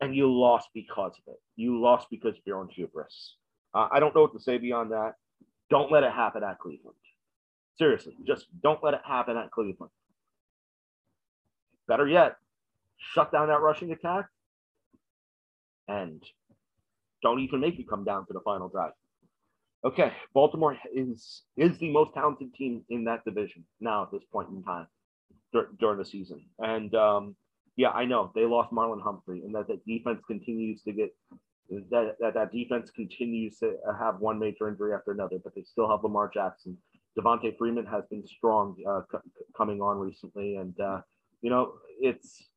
[0.00, 1.40] and you lost because of it.
[1.56, 3.36] You lost because of your own hubris.
[3.72, 5.14] Uh, I don't know what to say beyond that.
[5.70, 6.96] Don't let it happen at Cleveland.
[7.78, 9.92] Seriously, just don't let it happen at Cleveland.
[11.88, 12.36] Better yet,
[12.98, 14.26] shut down that rushing attack
[15.88, 16.22] and
[17.22, 18.92] don't even make you come down to the final drive.
[19.84, 24.48] Okay, Baltimore is is the most talented team in that division now at this point
[24.50, 24.86] in time
[25.52, 26.44] dur- during the season.
[26.58, 27.36] And um,
[27.76, 31.14] yeah, I know they lost Marlon Humphrey, and that the defense continues to get
[31.90, 35.90] that, that that defense continues to have one major injury after another, but they still
[35.90, 36.76] have Lamar Jackson.
[37.18, 39.18] Devonta Freeman has been strong uh, c-
[39.56, 41.00] coming on recently, and uh,
[41.40, 42.48] you know it's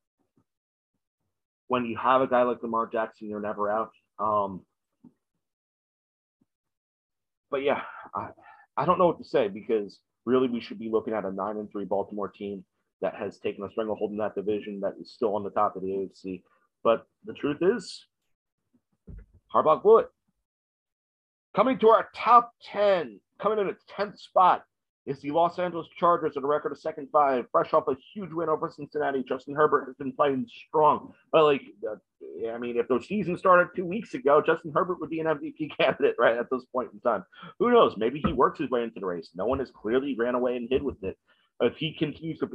[1.68, 3.92] when you have a guy like Lamar Jackson, you're never out.
[4.20, 4.62] Um,
[7.52, 7.82] but yeah,
[8.14, 8.30] I,
[8.78, 11.58] I don't know what to say because really we should be looking at a nine
[11.58, 12.64] and three Baltimore team
[13.02, 15.82] that has taken a stranglehold in that division that is still on the top of
[15.82, 16.42] the AFC.
[16.84, 18.06] But the truth is,
[19.54, 20.10] Harbaugh blew it.
[21.56, 24.64] Coming to our top 10, coming in at 10th spot
[25.06, 28.32] is the Los Angeles Chargers at a record of second five, fresh off a huge
[28.32, 29.24] win over Cincinnati.
[29.28, 31.14] Justin Herbert has been playing strong.
[31.32, 35.10] But like, uh, I mean, if the season started two weeks ago, Justin Herbert would
[35.10, 37.24] be an MVP candidate right at this point in time.
[37.60, 37.96] Who knows?
[37.98, 39.30] Maybe he works his way into the race.
[39.36, 41.18] No one has clearly ran away and hid with it.
[41.62, 42.50] If he continues to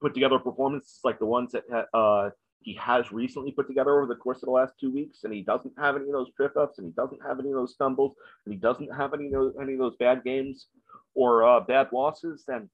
[0.00, 2.30] put together performances like the ones that uh,
[2.64, 5.42] he has recently put together over the course of the last two weeks, and he
[5.42, 8.14] doesn't have any of those trip ups, and he doesn't have any of those stumbles,
[8.44, 10.66] and he doesn't have any of those, any of those bad games
[11.14, 12.68] or uh, bad losses, then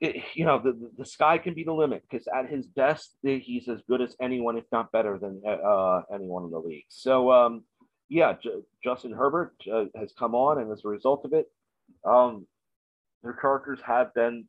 [0.00, 3.68] it, you know the, the sky can be the limit because at his best he's
[3.68, 6.84] as good as anyone, if not better than uh, anyone in the league.
[6.88, 7.62] So um,
[8.08, 11.46] yeah, J- Justin Herbert uh, has come on, and as a result of it,
[12.04, 12.46] um,
[13.22, 14.48] their Chargers have been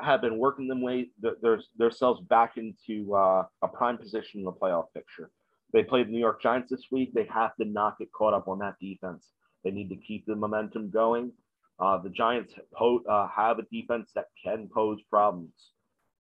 [0.00, 4.52] have been working them way their, themselves back into uh, a prime position in the
[4.52, 5.30] playoff picture.
[5.72, 7.12] They played the New York Giants this week.
[7.12, 9.30] They have to not get caught up on that defense.
[9.64, 11.32] They need to keep the momentum going.
[11.78, 15.72] Uh, the Giants po- uh, have a defense that can pose problems,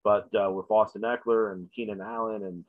[0.02, 2.64] but uh, with Austin Ekeler and Keenan Allen and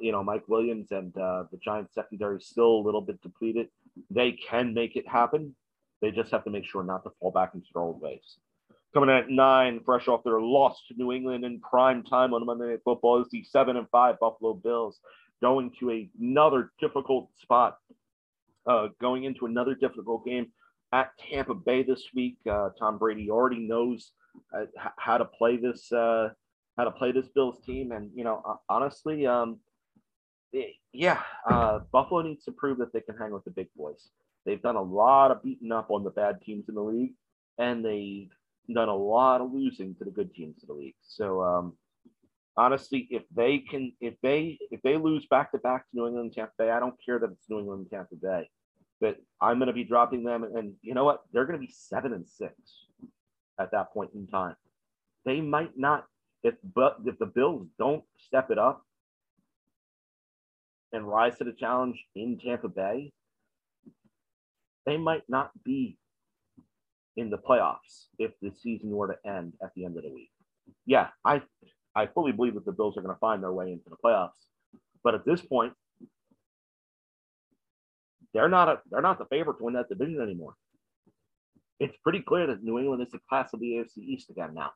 [0.00, 3.68] you know Mike Williams and uh, the Giants secondary still a little bit depleted,
[4.10, 5.54] they can make it happen.
[6.02, 8.36] They just have to make sure not to fall back into their old ways.
[8.92, 12.66] Coming at nine, fresh off their loss to New England in prime time on Monday
[12.66, 14.98] Night Football, is the seven and five Buffalo Bills
[15.40, 17.78] going to another difficult spot,
[18.66, 20.48] uh, going into another difficult game
[20.92, 22.38] at Tampa Bay this week.
[22.50, 24.10] Uh, Tom Brady already knows
[24.52, 24.64] uh,
[24.96, 26.30] how to play this uh,
[26.76, 29.58] how to play this Bills team, and you know honestly, um,
[30.92, 34.08] yeah, uh, Buffalo needs to prove that they can hang with the big boys.
[34.44, 37.14] They've done a lot of beating up on the bad teams in the league,
[37.58, 38.30] and they've
[38.74, 40.94] done a lot of losing to the good teams in the league.
[41.02, 41.76] So um,
[42.56, 46.26] honestly, if they can, if they if they lose back to back to New England
[46.26, 48.48] and Tampa Bay, I don't care that it's New England and Tampa Bay,
[49.00, 50.44] but I'm going to be dropping them.
[50.44, 51.22] And you know what?
[51.32, 52.54] They're going to be seven and six
[53.58, 54.56] at that point in time.
[55.24, 56.06] They might not
[56.42, 58.82] if but if the Bills don't step it up
[60.92, 63.12] and rise to the challenge in Tampa Bay,
[64.86, 65.96] they might not be
[67.20, 70.30] in the playoffs if the season were to end at the end of the week.
[70.86, 71.42] Yeah, I
[71.94, 74.30] I fully believe that the Bills are going to find their way into the playoffs.
[75.04, 75.72] But at this point,
[78.32, 80.54] they're not a they're not the favorite to win that division anymore.
[81.78, 84.70] It's pretty clear that New England is the class of the AFC East again now.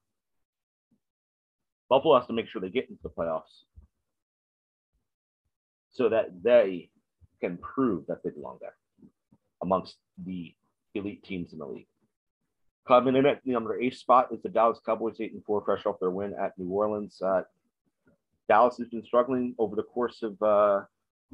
[1.88, 3.64] Buffalo has to make sure they get into the playoffs
[5.90, 6.90] so that they
[7.40, 8.74] can prove that they belong there
[9.62, 10.54] amongst the
[10.94, 11.86] elite teams in the league.
[12.86, 15.86] Coming in at the number eight spot is the Dallas Cowboys, eight and four, fresh
[15.86, 17.20] off their win at New Orleans.
[17.20, 17.42] Uh,
[18.46, 20.82] Dallas has been struggling over the course of uh,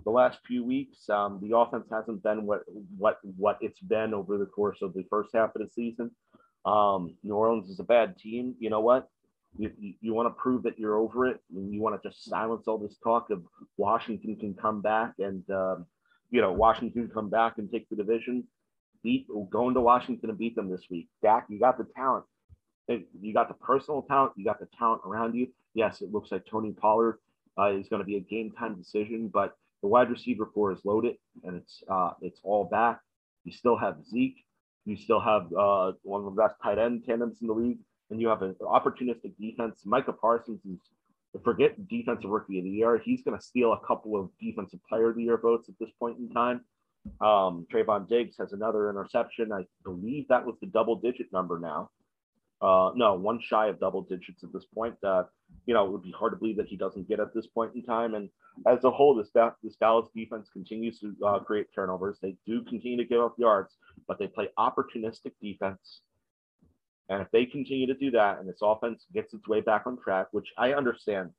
[0.05, 1.09] the last few weeks.
[1.09, 2.63] Um, the offense hasn't been what
[2.97, 6.13] what what it's been over the course of the first half of the season.
[6.65, 8.55] Um, New Orleans is a bad team.
[8.61, 9.09] You know what?
[9.59, 12.25] You, you, you want to prove that you're over it, and you want to just
[12.27, 13.43] silence all this talk of
[13.77, 15.87] Washington can come back and um,
[16.31, 18.45] you know Washington can come back and take the division
[19.03, 21.09] beat going to Washington and beat them this week.
[21.23, 22.25] Dak, you got the talent.
[22.89, 24.33] You got the personal talent.
[24.37, 25.49] You got the talent around you.
[25.75, 27.19] Yes, it looks like Tony Pollard
[27.59, 30.85] uh, is going to be a game time decision, but the wide receiver core is
[30.85, 33.01] loaded and it's uh, it's all back.
[33.45, 34.45] You still have Zeke.
[34.85, 37.79] You still have uh, one of the best tight end tandems in the league,
[38.11, 39.83] and you have an opportunistic defense.
[39.85, 40.81] Micah Parsons is
[41.45, 43.01] forget defensive rookie of the year.
[43.03, 45.91] He's going to steal a couple of defensive player of the year votes at this
[45.99, 46.63] point in time.
[47.21, 49.53] Um, Trevon Diggs has another interception.
[49.53, 51.91] I believe that was the double digit number now.
[52.63, 54.95] Uh, no, one shy of double digits at this point.
[55.03, 55.23] Uh,
[55.65, 57.75] you know, it would be hard to believe that he doesn't get at this point
[57.75, 58.15] in time.
[58.15, 58.29] And
[58.67, 59.31] as a whole, this,
[59.63, 62.19] this Dallas defense continues to uh, create turnovers.
[62.21, 63.77] They do continue to give up yards,
[64.07, 66.03] but they play opportunistic defense.
[67.09, 69.99] And if they continue to do that and this offense gets its way back on
[69.99, 71.31] track, which I understand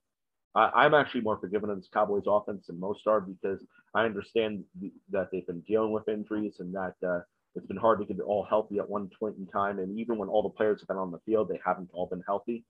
[0.53, 4.63] I, am actually more forgiving of this Cowboys offense than most are because I understand
[5.11, 7.21] that they've been dealing with injuries and that uh,
[7.55, 9.79] it's been hard to get all healthy at one point in time.
[9.79, 12.23] And even when all the players have been on the field, they haven't all been
[12.27, 12.65] healthy.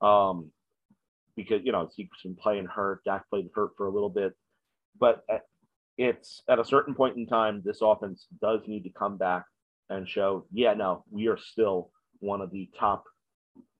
[0.00, 0.50] Um,
[1.36, 4.34] because, you know, Zeke's been playing hurt, Dak played hurt for a little bit.
[4.98, 5.24] But
[5.96, 9.44] it's at a certain point in time, this offense does need to come back
[9.88, 13.04] and show, yeah, no, we are still one of the top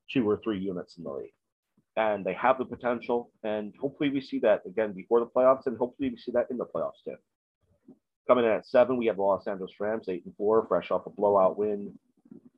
[0.09, 1.33] two or three units in the league
[2.01, 3.31] and they have the potential.
[3.43, 6.57] And hopefully, we see that again before the playoffs, and hopefully, we see that in
[6.57, 7.17] the playoffs too.
[8.27, 11.07] Coming in at seven, we have the Los Angeles Rams, eight and four, fresh off
[11.07, 11.93] a blowout win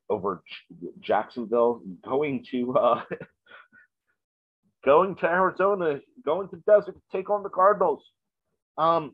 [0.09, 0.43] over
[1.01, 3.03] Jacksonville, going to uh,
[4.85, 8.05] going to Arizona, going to desert to take on the Cardinals.
[8.79, 9.13] Um,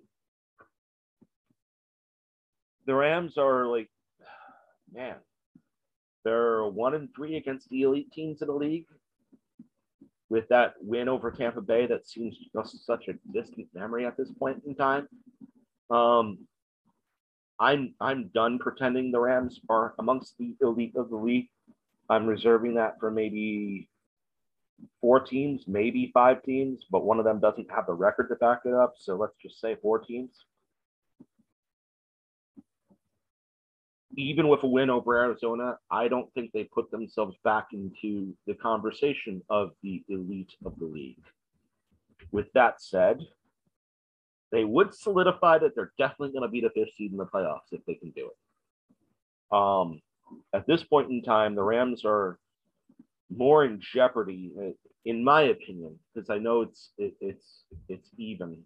[2.87, 3.89] the Rams are like,
[4.93, 5.17] man,
[6.25, 8.87] they're one and three against the elite teams in the league
[10.31, 14.31] with that win over Tampa Bay that seems just such a distant memory at this
[14.39, 15.09] point in time.
[15.91, 16.39] Um,
[17.61, 21.49] I'm I'm done pretending the Rams are amongst the elite of the league.
[22.09, 23.89] I'm reserving that for maybe
[25.01, 28.61] four teams, maybe five teams, but one of them doesn't have the record to back
[28.65, 28.95] it up.
[28.99, 30.31] So let's just say four teams.
[34.17, 38.55] Even with a win over Arizona, I don't think they put themselves back into the
[38.55, 41.23] conversation of the elite of the league.
[42.33, 43.21] With that said,
[44.51, 47.73] they would solidify that they're definitely going to be the fifth seed in the playoffs
[47.73, 49.57] if they can do it.
[49.57, 50.01] Um,
[50.55, 52.39] at this point in time, the Rams are
[53.35, 54.71] more in jeopardy, uh,
[55.05, 58.59] in my opinion, because I know it's it, it's it's even.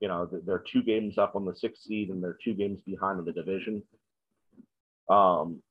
[0.00, 3.18] You know, they're two games up on the sixth seed, and they're two games behind
[3.18, 3.82] in the division.
[5.10, 5.62] Um,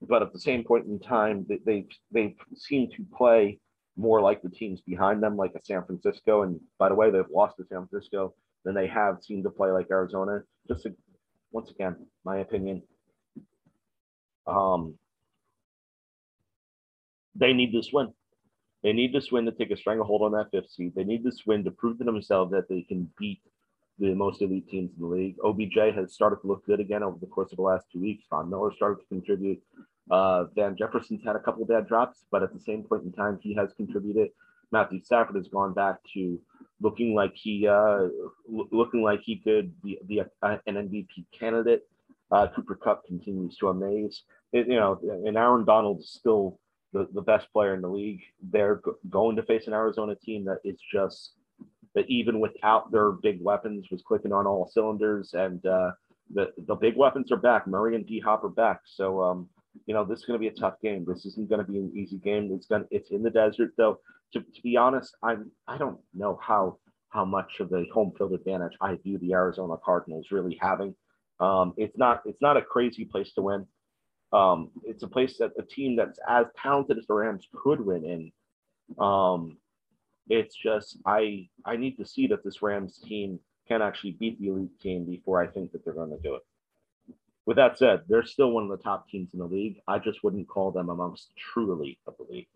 [0.00, 3.58] but at the same point in time, they they, they seem to play
[3.96, 6.42] more like the teams behind them, like a San Francisco.
[6.42, 8.34] And by the way, they've lost to San Francisco
[8.64, 10.42] than they have seemed to play like Arizona.
[10.68, 10.86] Just
[11.52, 12.82] once again, my opinion.
[14.46, 14.94] Um,
[17.34, 18.12] they need this win.
[18.82, 20.92] They need this win to take a stranglehold on that fifth seed.
[20.94, 23.40] They need this win to prove to themselves that they can beat
[23.98, 25.36] the most elite teams in the league.
[25.44, 28.24] OBJ has started to look good again over the course of the last two weeks.
[28.28, 29.62] Von Miller started to contribute.
[30.10, 33.12] Uh, Van Jefferson's had a couple of bad drops, but at the same point in
[33.12, 34.28] time, he has contributed.
[34.72, 36.40] Matthew Stafford has gone back to
[36.80, 38.08] looking like he uh,
[38.48, 41.82] looking like he could be, be a, an MVP candidate.
[42.30, 44.22] Uh, Cooper Kupp continues to amaze.
[44.52, 46.58] It, you know, and Aaron Donald is still
[46.92, 48.22] the, the best player in the league.
[48.42, 51.32] They're g- going to face an Arizona team that is just
[51.94, 55.92] that even without their big weapons was clicking on all cylinders, and uh,
[56.32, 57.66] the the big weapons are back.
[57.66, 58.80] Murray and D Hop are back.
[58.84, 59.48] So um,
[59.86, 61.04] you know this is going to be a tough game.
[61.06, 62.50] This isn't going to be an easy game.
[62.52, 64.00] It's going it's in the desert though.
[64.32, 66.78] To, to be honest, I'm I don't know how
[67.10, 70.94] how much of the home field advantage I view the Arizona Cardinals really having.
[71.40, 73.66] Um, it's not it's not a crazy place to win.
[74.32, 78.04] Um, it's a place that a team that's as talented as the Rams could win
[78.04, 78.32] in.
[78.98, 79.58] Um,
[80.28, 84.48] it's just I I need to see that this Rams team can actually beat the
[84.48, 86.42] elite team before I think that they're going to do it.
[87.46, 89.76] With that said, they're still one of the top teams in the league.
[89.86, 92.48] I just wouldn't call them amongst true elite of the league.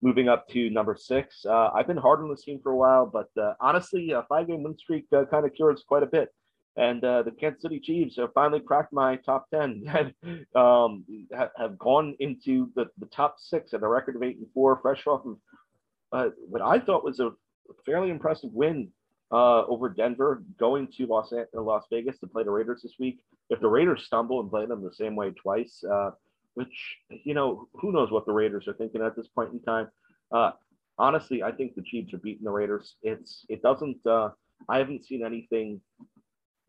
[0.00, 3.04] Moving up to number six, uh, I've been hard on this team for a while,
[3.04, 6.28] but uh, honestly, a five-game win streak uh, kind of cures quite a bit.
[6.76, 10.14] And uh, the Kansas City Chiefs have finally cracked my top ten
[10.54, 11.04] um,
[11.58, 15.04] have gone into the, the top six at a record of eight and four, fresh
[15.08, 15.36] off of
[16.12, 17.32] uh, what I thought was a
[17.84, 18.90] fairly impressive win
[19.30, 23.20] uh, over Denver, going to Los Las Vegas to play the Raiders this week.
[23.50, 26.10] If the Raiders stumble and play them the same way twice, uh,
[26.54, 29.88] which you know, who knows what the Raiders are thinking at this point in time.
[30.32, 30.52] Uh,
[30.98, 32.96] honestly, I think the Chiefs are beating the Raiders.
[33.02, 34.04] It's it doesn't.
[34.06, 34.30] Uh,
[34.68, 35.80] I haven't seen anything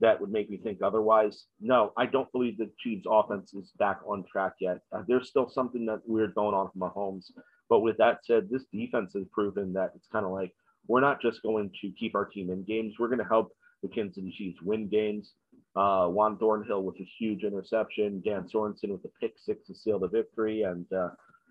[0.01, 1.45] that would make me think otherwise.
[1.59, 4.79] No, I don't believe the Chiefs' offense is back on track yet.
[4.91, 7.31] Uh, there's still something that weird going on from Mahomes.
[7.69, 10.53] But with that said, this defense has proven that it's kind of like
[10.87, 12.95] we're not just going to keep our team in games.
[12.97, 13.51] We're going to help
[13.83, 15.33] the Kansas City Chiefs win games.
[15.75, 19.99] Uh, Juan Thornhill with a huge interception, Dan Sorensen with a pick six to seal
[19.99, 21.09] the victory, and uh,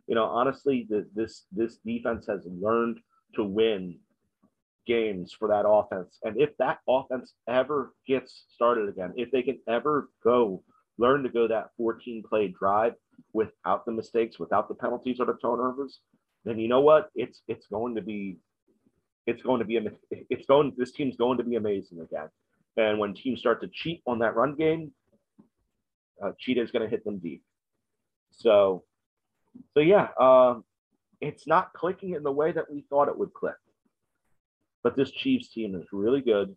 [0.08, 2.98] you know honestly, the, this this defense has learned
[3.36, 3.96] to win
[4.88, 6.18] games for that offense.
[6.24, 10.64] And if that offense ever gets started again, if they can ever go
[10.98, 12.94] learn to go that 14 play drive
[13.32, 16.00] without the mistakes, without the penalties or the turnovers,
[16.44, 17.10] then you know what?
[17.14, 18.38] It's it's going to be
[19.26, 22.28] it's going to be a it's going this team's going to be amazing again.
[22.76, 24.92] And when teams start to cheat on that run game,
[26.22, 27.42] uh, Cheetah is going to hit them deep.
[28.30, 28.84] So,
[29.74, 30.64] so yeah, um,
[31.20, 33.56] it's not clicking in the way that we thought it would click.
[34.84, 36.54] But this Chiefs team is really good.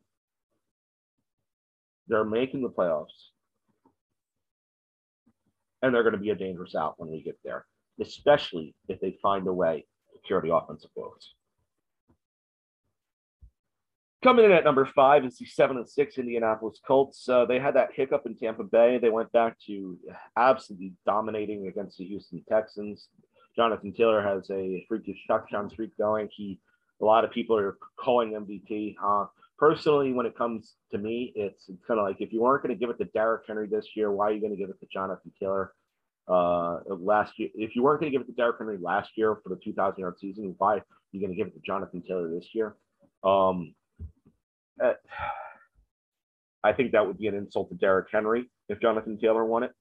[2.07, 3.29] They're making the playoffs.
[5.81, 7.65] And they're going to be a dangerous out when we get there,
[7.99, 11.33] especially if they find a way to cure the offensive woes.
[14.23, 17.27] Coming in at number five is the seven and six Indianapolis Colts.
[17.27, 18.99] Uh, they had that hiccup in Tampa Bay.
[18.99, 19.97] They went back to
[20.37, 23.07] absolutely dominating against the Houston Texans.
[23.55, 26.29] Jonathan Taylor has a freakish touchdown streak going.
[26.31, 26.59] He,
[27.01, 28.95] a lot of people are calling MVP.
[29.03, 29.25] Uh,
[29.61, 32.79] personally, when it comes to me, it's, kind of like if you weren't going to
[32.79, 34.87] give it to Derrick Henry this year, why are you going to give it to
[34.91, 35.73] Jonathan Taylor?
[36.27, 39.37] Uh, last year, if you weren't going to give it to Derrick Henry last year
[39.43, 42.29] for the 2,000 yard season, why are you going to give it to Jonathan Taylor
[42.29, 42.75] this year?
[43.23, 43.75] Um,
[44.83, 44.93] uh,
[46.63, 49.71] I think that would be an insult to Derrick Henry if Jonathan Taylor won it.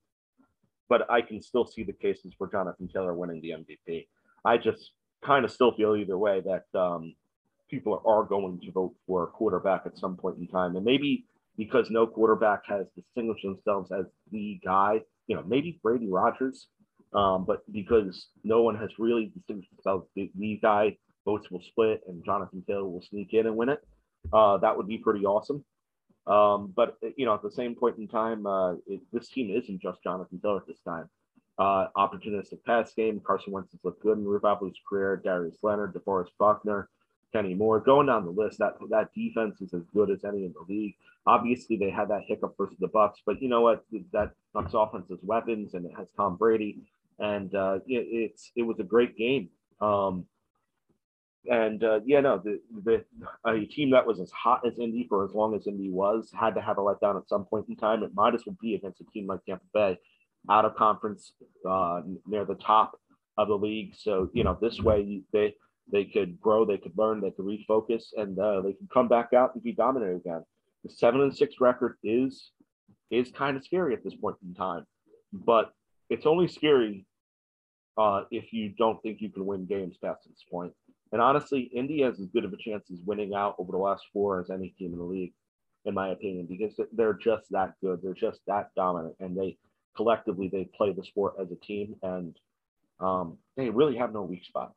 [0.88, 4.06] But I can still see the cases for Jonathan Taylor winning the MVP.
[4.44, 4.92] I just
[5.24, 7.14] kind of still feel either way that um,
[7.70, 10.76] people are going to vote for a quarterback at some point in time.
[10.76, 16.08] And maybe because no quarterback has distinguished themselves as the guy, you know, maybe Brady
[16.08, 16.68] Rodgers,
[17.12, 22.02] um, but because no one has really distinguished themselves, the, the guy votes will split
[22.06, 23.82] and Jonathan Taylor will sneak in and win it
[24.32, 25.64] uh, that would be pretty awesome.
[26.26, 29.80] Um, but you know, at the same point in time, uh, it, this team isn't
[29.80, 31.08] just Jonathan Taylor at this time.
[31.58, 33.20] Uh, opportunistic pass game.
[33.24, 35.20] Carson Wentz has looked good in Rubabu's career.
[35.22, 36.88] Darius Leonard, DeForest Buckner,
[37.32, 38.58] Kenny Moore, going down the list.
[38.58, 40.94] That that defense is as good as any in the league.
[41.26, 43.84] Obviously, they had that hiccup versus the Bucs, but you know what?
[44.12, 46.82] That Bucs offense has weapons, and it has Tom Brady,
[47.18, 49.50] and uh, it, it's it was a great game
[49.80, 50.26] Um,
[51.50, 53.04] and uh, yeah, no, the, the
[53.46, 56.54] a team that was as hot as Indy for as long as Indy was had
[56.54, 58.02] to have a letdown at some point in time.
[58.02, 59.98] It might as well be against a team like Tampa Bay,
[60.50, 61.32] out of conference,
[61.68, 63.00] uh, near the top
[63.38, 63.94] of the league.
[63.96, 65.54] So you know, this way they
[65.92, 69.32] they could grow, they could learn, they could refocus, and uh, they could come back
[69.32, 70.44] out and be dominant again.
[70.84, 72.52] The seven and six record is
[73.10, 74.86] is kind of scary at this point in time,
[75.32, 75.72] but
[76.08, 77.06] it's only scary
[77.98, 80.72] uh, if you don't think you can win games past this point.
[81.12, 84.04] And honestly, Indy has as good of a chance as winning out over the last
[84.12, 85.32] four as any team in the league,
[85.84, 88.00] in my opinion, because they're just that good.
[88.02, 89.58] They're just that dominant, and they
[89.96, 92.36] collectively they play the sport as a team, and
[93.00, 94.72] um, they really have no weak spot.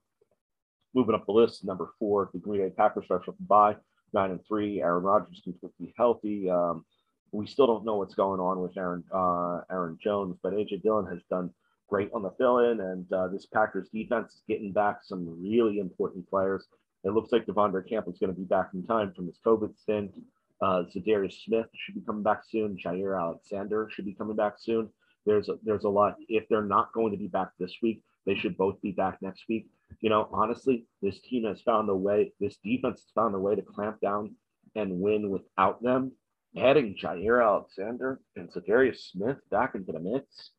[0.93, 3.75] Moving up the list, number four, the Green Bay Packers the bye,
[4.13, 4.81] nine and three.
[4.81, 5.41] Aaron Rodgers
[5.79, 6.49] be healthy.
[6.49, 6.85] Um,
[7.31, 11.07] we still don't know what's going on with Aaron uh, Aaron Jones, but AJ Dillon
[11.07, 11.49] has done
[11.89, 16.29] great on the fill-in, and uh, this Packers defense is getting back some really important
[16.29, 16.65] players.
[17.03, 19.77] It looks like De'Vondre Campbell is going to be back in time from his COVID
[19.77, 20.15] stint.
[20.61, 22.77] Uh, Za'Darius Smith should be coming back soon.
[22.77, 24.89] Jaire Alexander should be coming back soon.
[25.25, 26.15] There's a, there's a lot.
[26.29, 29.43] If they're not going to be back this week, they should both be back next
[29.49, 29.67] week.
[30.01, 32.33] You know, honestly, this team has found a way.
[32.39, 34.35] This defense has found a way to clamp down
[34.75, 36.13] and win without them.
[36.55, 40.51] Adding Jaire Alexander and Za'Darius Smith back into the mix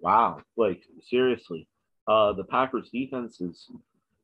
[0.00, 1.68] wow, like seriously,
[2.08, 3.68] uh, the Packers defense is,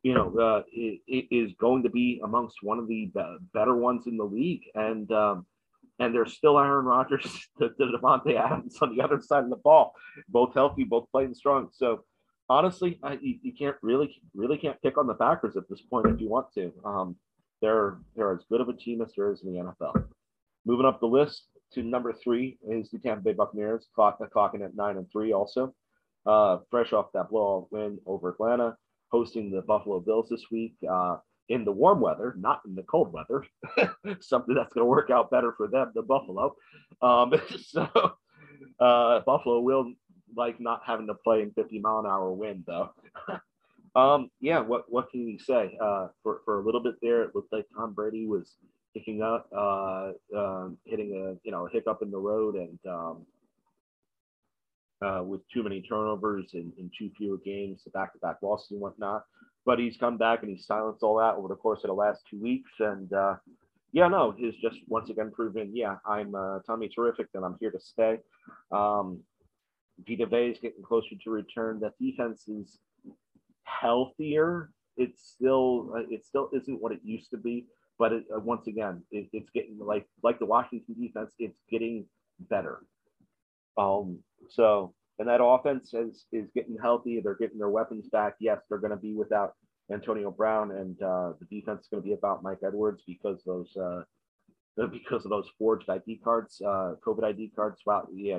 [0.03, 3.75] you know, uh, it, it is going to be amongst one of the be- better
[3.77, 5.47] ones in the league, and um,
[5.99, 7.25] and there's still Aaron Rodgers
[7.59, 9.95] to, to Davante Adams on the other side of the ball,
[10.29, 11.69] both healthy, both playing strong.
[11.73, 12.05] So
[12.49, 16.07] honestly, I, you, you, can't really really can't pick on the Packers at this point
[16.07, 16.73] if you want to.
[16.85, 17.17] Um,
[17.61, 20.05] they're they're as good of a team as there is in the NFL.
[20.65, 24.75] Moving up the list, to number three is the Tampa Bay Buccaneers, clock, clocking at
[24.75, 25.75] nine and three also.
[26.27, 28.77] Uh, fresh off that blowout win over Atlanta,
[29.11, 31.17] hosting the Buffalo Bills this week uh,
[31.49, 33.47] in the warm weather, not in the cold weather.
[34.21, 36.55] Something that's going to work out better for them than Buffalo.
[37.01, 37.89] Um, so
[38.81, 39.93] uh, Buffalo will
[40.37, 42.91] like not having to play in 50 mile an hour wind though.
[43.97, 45.77] um, yeah, what what can you say?
[45.81, 48.57] Uh, for for a little bit there, it looked like Tom Brady was
[48.95, 53.27] picking up, uh, uh, hitting a you know a hiccup in the road, and um,
[55.03, 59.25] uh, with too many turnovers and, and too few games, the back-to-back losses and whatnot.
[59.65, 62.23] But he's come back and he's silenced all that over the course of the last
[62.29, 63.37] two weeks, and uh,
[63.93, 67.71] yeah, no, he's just once again proven, yeah, I'm uh, Tommy terrific, and I'm here
[67.71, 68.19] to stay.
[68.71, 69.21] Um,
[70.07, 71.81] Vita is getting closer to return.
[71.81, 72.79] That defense is
[73.65, 74.71] healthier.
[74.97, 77.67] It's still uh, it still isn't what it used to be,
[77.99, 82.07] but it, uh, once again, it, it's getting like like the Washington defense, it's getting
[82.39, 82.81] better.
[83.77, 84.19] Um,
[84.49, 87.21] so and that offense is is getting healthy.
[87.21, 88.35] They're getting their weapons back.
[88.41, 89.55] Yes, they're going to be without
[89.93, 93.77] Antonio Brown, and uh, the defense is going to be about Mike Edwards because those
[93.77, 94.03] uh,
[94.77, 97.81] because of those forged ID cards, uh, COVID ID cards.
[97.85, 98.39] Wow, yeah.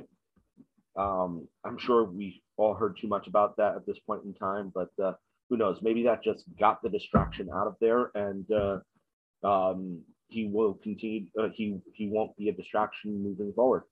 [1.00, 4.72] Um, I'm sure we all heard too much about that at this point in time,
[4.76, 5.14] but uh,
[5.50, 5.80] who knows?
[5.82, 11.28] Maybe that just got the distraction out of there, and uh, um, he will continue.
[11.39, 13.84] Uh, he he won't be a distraction moving forward.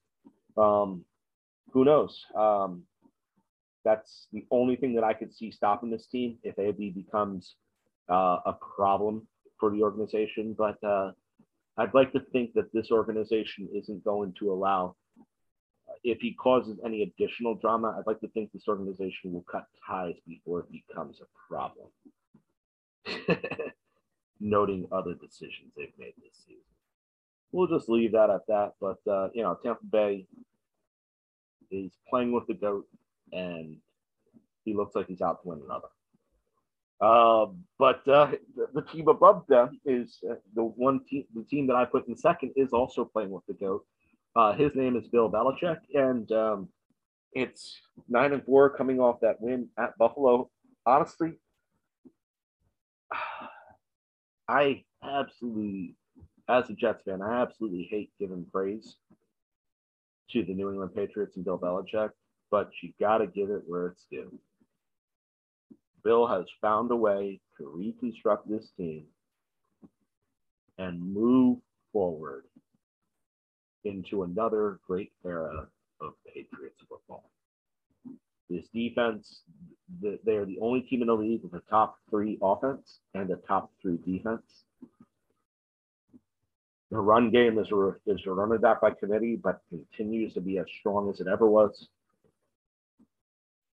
[0.57, 1.05] Um,
[1.71, 2.19] who knows?
[2.35, 2.83] Um,
[3.85, 7.55] that's the only thing that I could see stopping this team if AB becomes
[8.09, 9.25] uh, a problem
[9.59, 10.55] for the organization.
[10.57, 11.11] But uh,
[11.77, 14.95] I'd like to think that this organization isn't going to allow.
[16.03, 20.15] If he causes any additional drama, I'd like to think this organization will cut ties
[20.27, 21.87] before it becomes a problem.
[24.39, 26.61] noting other decisions they've made this season.
[27.51, 28.73] We'll just leave that at that.
[28.79, 30.25] But uh, you know, Tampa Bay
[31.71, 32.87] is playing with the goat,
[33.31, 33.77] and
[34.65, 35.87] he looks like he's out to win another.
[36.99, 41.25] Uh, but uh, the, the, team above them is uh, the one team.
[41.35, 43.85] The team that I put in second is also playing with the goat.
[44.37, 46.69] Uh, his name is Bill Belichick, and um,
[47.33, 50.51] it's nine and four coming off that win at Buffalo.
[50.85, 51.39] Honestly,
[54.47, 55.95] I absolutely,
[56.47, 58.97] as a Jets fan, I absolutely hate giving praise
[60.33, 62.11] to the New England Patriots and Bill Belichick,
[62.51, 64.39] but you got to give it where it's due.
[66.03, 69.05] Bill has found a way to reconstruct this team
[70.77, 71.57] and move
[71.91, 72.43] forward
[73.87, 75.67] into another great era
[76.01, 77.29] of Patriots football.
[78.49, 79.41] This defense,
[80.01, 83.35] they are the only team in the league with a top three offense and a
[83.35, 84.63] top three defense.
[86.89, 90.65] The run game is a, is a back by committee, but continues to be as
[90.79, 91.89] strong as it ever was.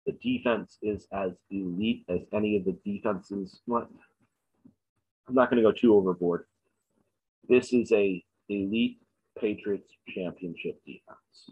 [0.07, 3.61] The defense is as elite as any of the defenses.
[3.69, 6.45] I'm not going to go too overboard.
[7.47, 8.97] This is a elite
[9.39, 11.51] Patriots championship defense.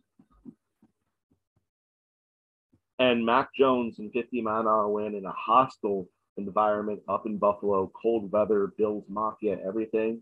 [3.00, 6.08] And Mac Jones and 50 mile an hour wind in a hostile
[6.38, 10.22] environment up in Buffalo, cold weather, Bills Mafia, everything.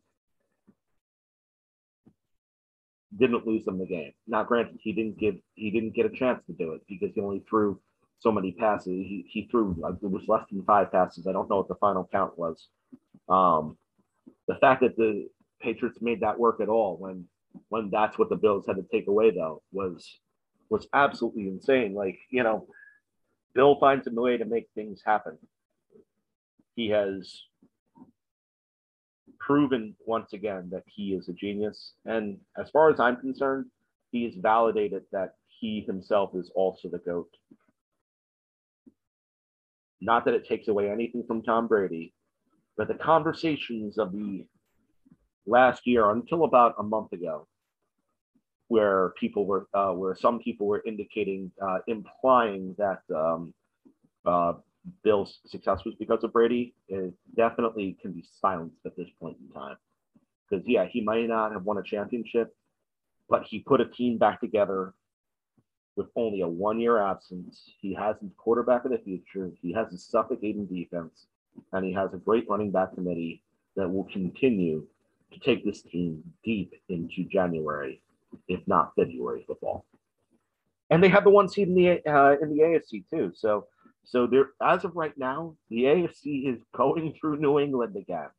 [3.18, 4.14] Didn't lose them the game.
[4.28, 7.22] Now, granted, he didn't give he didn't get a chance to do it because he
[7.22, 7.80] only threw
[8.20, 8.88] so many passes.
[8.88, 11.26] He, he threw like, it was less than five passes.
[11.26, 12.68] I don't know what the final count was.
[13.28, 13.78] Um,
[14.48, 15.28] the fact that the
[15.62, 17.26] Patriots made that work at all when
[17.70, 20.20] when that's what the Bills had to take away though was
[20.70, 21.94] was absolutely insane.
[21.94, 22.68] Like you know,
[23.54, 25.38] Bill finds a way to make things happen.
[26.76, 27.42] He has
[29.40, 33.66] proven once again that he is a genius, and as far as I'm concerned,
[34.12, 37.30] he has validated that he himself is also the goat.
[40.02, 42.14] Not that it takes away anything from Tom Brady,
[42.78, 44.46] but the conversations of the
[45.46, 47.48] last year until about a month ago,
[48.68, 53.54] where people were, uh, where some people were indicating, uh, implying that um,
[54.26, 54.54] uh,
[55.04, 59.54] Bill's success was because of Brady, it definitely can be silenced at this point in
[59.54, 59.78] time.
[60.50, 62.56] Because yeah, he might not have won a championship,
[63.30, 64.94] but he put a team back together
[65.96, 67.72] with only a one-year absence.
[67.82, 69.52] He has his quarterback of the future.
[69.62, 71.28] He has a suffocating defense,
[71.74, 73.44] and he has a great running back committee
[73.76, 74.86] that will continue
[75.34, 78.02] to take this team deep into January,
[78.48, 79.86] if not February football.
[80.90, 83.32] And they have the one seed in the uh, in the AFC too.
[83.36, 83.68] So
[84.06, 88.30] so there, as of right now, the AFC is going through New England again.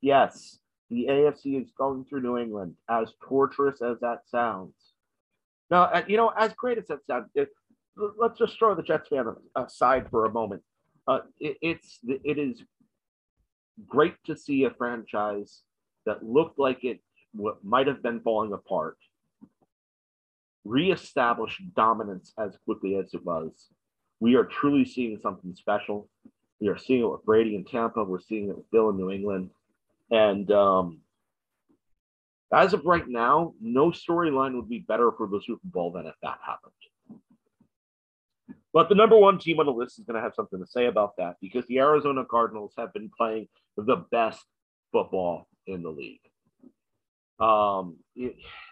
[0.00, 0.58] Yes,
[0.90, 4.74] the AFC is going through New England, as torturous as that sounds.
[5.70, 7.48] Now, uh, you know, as great as that sounds, it,
[8.18, 9.26] let's just throw the Jets fan
[9.56, 10.62] aside for a moment.
[11.06, 12.62] Uh, it, it's it is
[13.86, 15.62] great to see a franchise
[16.06, 17.00] that looked like it
[17.62, 18.96] might have been falling apart
[20.64, 23.68] reestablish dominance as quickly as it was.
[24.20, 26.08] We are truly seeing something special.
[26.60, 28.02] We are seeing it with Brady in Tampa.
[28.02, 29.50] We're seeing it with Bill in New England.
[30.10, 31.00] And um,
[32.52, 36.14] as of right now, no storyline would be better for the Super Bowl than if
[36.22, 36.72] that happened.
[38.72, 40.86] But the number one team on the list is going to have something to say
[40.86, 43.46] about that because the Arizona Cardinals have been playing
[43.76, 44.42] the best
[44.90, 46.20] football in the league.
[47.40, 47.96] Um,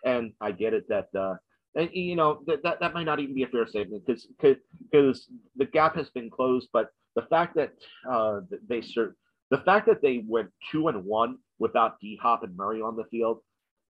[0.04, 1.34] and I get it that, uh,
[1.74, 5.26] and you know that, that that might not even be a fair statement because because
[5.56, 7.72] the gap has been closed, but the fact that
[8.08, 9.14] uh, they serve
[9.50, 13.04] the fact that they went two and one without D Hop and Murray on the
[13.10, 13.40] field,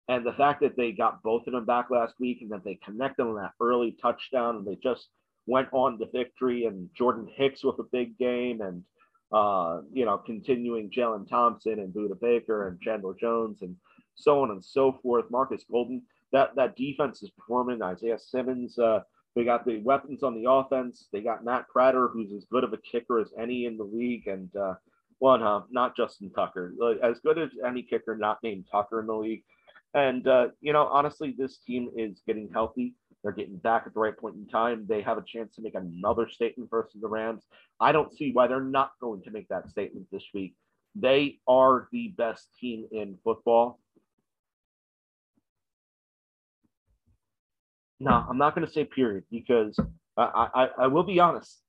[0.07, 2.79] and the fact that they got both of them back last week and that they
[2.83, 5.07] connected on that early touchdown and they just
[5.45, 8.83] went on to victory and Jordan Hicks with a big game and
[9.31, 13.75] uh, you know, continuing Jalen Thompson and Budda Baker and Chandler Jones and
[14.15, 15.25] so on and so forth.
[15.29, 16.01] Marcus Golden,
[16.31, 17.81] that that defense is performing.
[17.81, 19.01] Isaiah Simmons, uh,
[19.35, 21.07] they got the weapons on the offense.
[21.11, 24.27] They got Matt Prater, who's as good of a kicker as any in the league,
[24.27, 24.75] and uh,
[25.19, 25.61] one, huh?
[25.69, 26.73] Not Justin Tucker,
[27.03, 29.43] as good as any kicker not named Tucker in the league.
[29.93, 32.95] And uh, you know, honestly, this team is getting healthy.
[33.23, 34.85] They're getting back at the right point in time.
[34.87, 37.43] They have a chance to make another statement versus the Rams.
[37.79, 40.55] I don't see why they're not going to make that statement this week.
[40.95, 43.79] They are the best team in football.
[47.99, 49.77] No, I'm not going to say period because
[50.15, 51.61] I, I, I will be honest.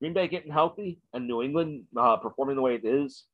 [0.00, 3.24] Green Bay getting healthy and New England uh, performing the way it is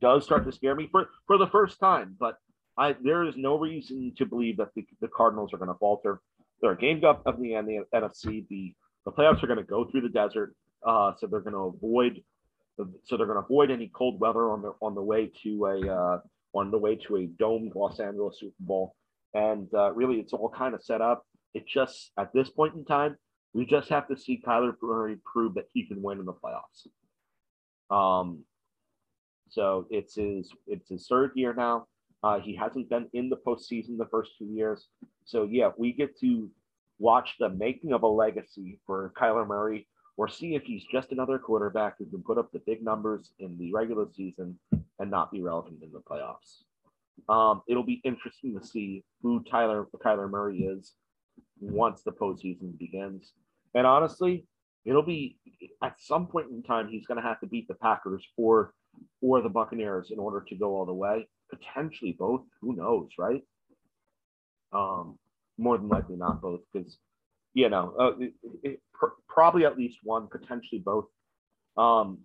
[0.00, 2.16] does start to scare me for, for the first time.
[2.18, 2.38] But
[2.76, 6.20] I there is no reason to believe that the, the Cardinals are going to falter.
[6.60, 8.46] They're a game up of the, the NFC.
[8.48, 10.54] The the playoffs are going to go through the desert,
[10.86, 12.22] uh, so they're going to avoid
[13.04, 15.92] so they're going to avoid any cold weather on the on the way to a
[15.92, 16.20] uh,
[16.54, 18.94] on the way to a domed Los Angeles Super Bowl.
[19.34, 21.24] And uh, really, it's all kind of set up.
[21.54, 23.16] It just at this point in time,
[23.52, 26.86] we just have to see Kyler Murray prove that he can win in the playoffs.
[27.90, 28.44] Um,
[29.50, 31.86] so it's his it's his third year now.
[32.22, 34.88] Uh, he hasn't been in the postseason the first two years.
[35.24, 36.50] So yeah, we get to
[36.98, 41.38] watch the making of a legacy for Kyler Murray, or see if he's just another
[41.38, 44.58] quarterback who can put up the big numbers in the regular season
[44.98, 46.64] and not be relevant in the playoffs.
[47.28, 50.94] Um, it'll be interesting to see who Tyler Kyler Murray is
[51.60, 53.32] once the postseason begins.
[53.74, 54.44] And honestly,
[54.84, 55.38] it'll be
[55.82, 58.72] at some point in time he's going to have to beat the Packers or
[59.20, 61.28] or the Buccaneers in order to go all the way.
[61.50, 62.42] Potentially both.
[62.60, 63.42] Who knows, right?
[64.72, 65.18] Um,
[65.56, 66.98] more than likely not both, because
[67.54, 68.32] you know, uh, it,
[68.62, 71.06] it, pr- probably at least one, potentially both.
[71.76, 72.18] Um,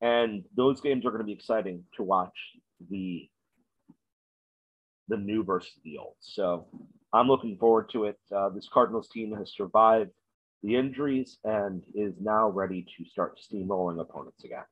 [0.00, 2.36] and those games are going to be exciting to watch
[2.90, 3.28] the
[5.08, 6.14] the new versus the old.
[6.20, 6.66] So
[7.12, 8.18] I'm looking forward to it.
[8.34, 10.10] Uh, this Cardinals team has survived
[10.62, 14.64] the injuries and is now ready to start steamrolling opponents again.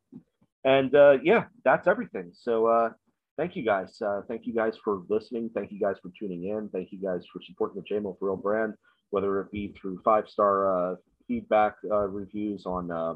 [0.65, 2.33] And uh, yeah, that's everything.
[2.35, 2.91] So uh,
[3.37, 4.01] thank you guys.
[4.05, 5.51] Uh, thank you guys for listening.
[5.55, 6.69] Thank you guys for tuning in.
[6.69, 8.75] Thank you guys for supporting the J-MiL for Real brand,
[9.11, 10.97] whether it be through five star uh,
[11.27, 13.15] feedback uh, reviews on uh,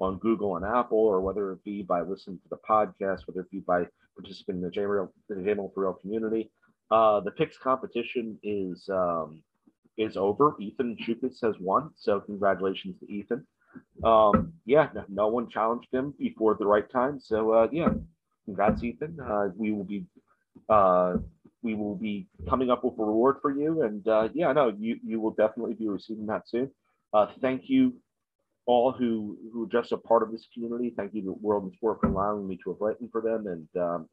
[0.00, 3.50] on Google and Apple, or whether it be by listening to the podcast, whether it
[3.50, 3.84] be by
[4.16, 6.50] participating in the J-MiL, the J-MiL for Real community.
[6.90, 9.42] the picks competition is um,
[9.96, 10.56] is over.
[10.60, 13.46] Ethan Chukas has won, so congratulations to Ethan.
[14.04, 17.90] Um, yeah, no, no, one challenged him before the right time, so uh, yeah,
[18.44, 19.18] congrats, Ethan.
[19.20, 20.04] Uh, we will be
[20.68, 21.16] uh,
[21.62, 24.98] we will be coming up with a reward for you, and uh, yeah, no, you
[25.04, 26.70] you will definitely be receiving that soon.
[27.12, 27.94] Uh, thank you
[28.66, 30.92] all who who are just a part of this community.
[30.96, 33.82] Thank you to World and Sport for allowing me to have written for them, and
[33.82, 34.08] um,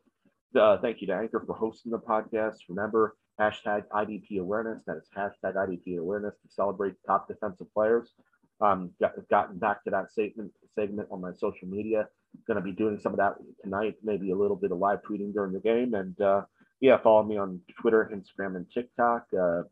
[0.55, 2.57] uh, thank you to Anchor for hosting the podcast.
[2.69, 4.83] Remember, hashtag IDP awareness.
[4.85, 8.13] That is hashtag IDP awareness to celebrate top defensive players.
[8.61, 12.07] Um, got, gotten back to that segment segment on my social media.
[12.47, 13.95] Going to be doing some of that tonight.
[14.03, 15.93] Maybe a little bit of live tweeting during the game.
[15.93, 16.41] And uh,
[16.79, 19.27] yeah, follow me on Twitter, Instagram, and TikTok.
[19.37, 19.63] Uh,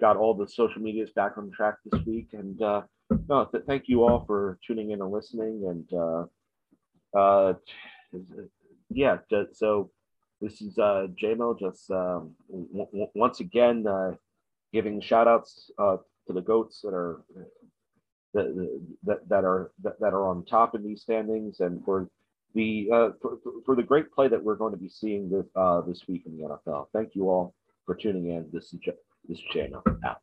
[0.00, 2.28] got all the social medias back on track this week.
[2.32, 2.82] And uh,
[3.28, 5.64] no, th- thank you all for tuning in and listening.
[5.66, 6.26] And
[7.14, 7.54] uh, uh,
[8.90, 9.18] yeah,
[9.52, 9.90] so
[10.40, 14.12] this is uh, J-MiL just um, w- w- once again uh,
[14.72, 15.96] giving shout outs uh,
[16.26, 17.22] to the goats that are
[18.34, 22.08] that, that, are that, that are on top in these standings and for
[22.54, 25.80] the uh, for, for the great play that we're going to be seeing this uh,
[25.82, 26.86] this week in the NFL.
[26.92, 27.54] Thank you all
[27.86, 28.46] for tuning in.
[28.52, 28.80] This is
[29.28, 30.20] this channel out.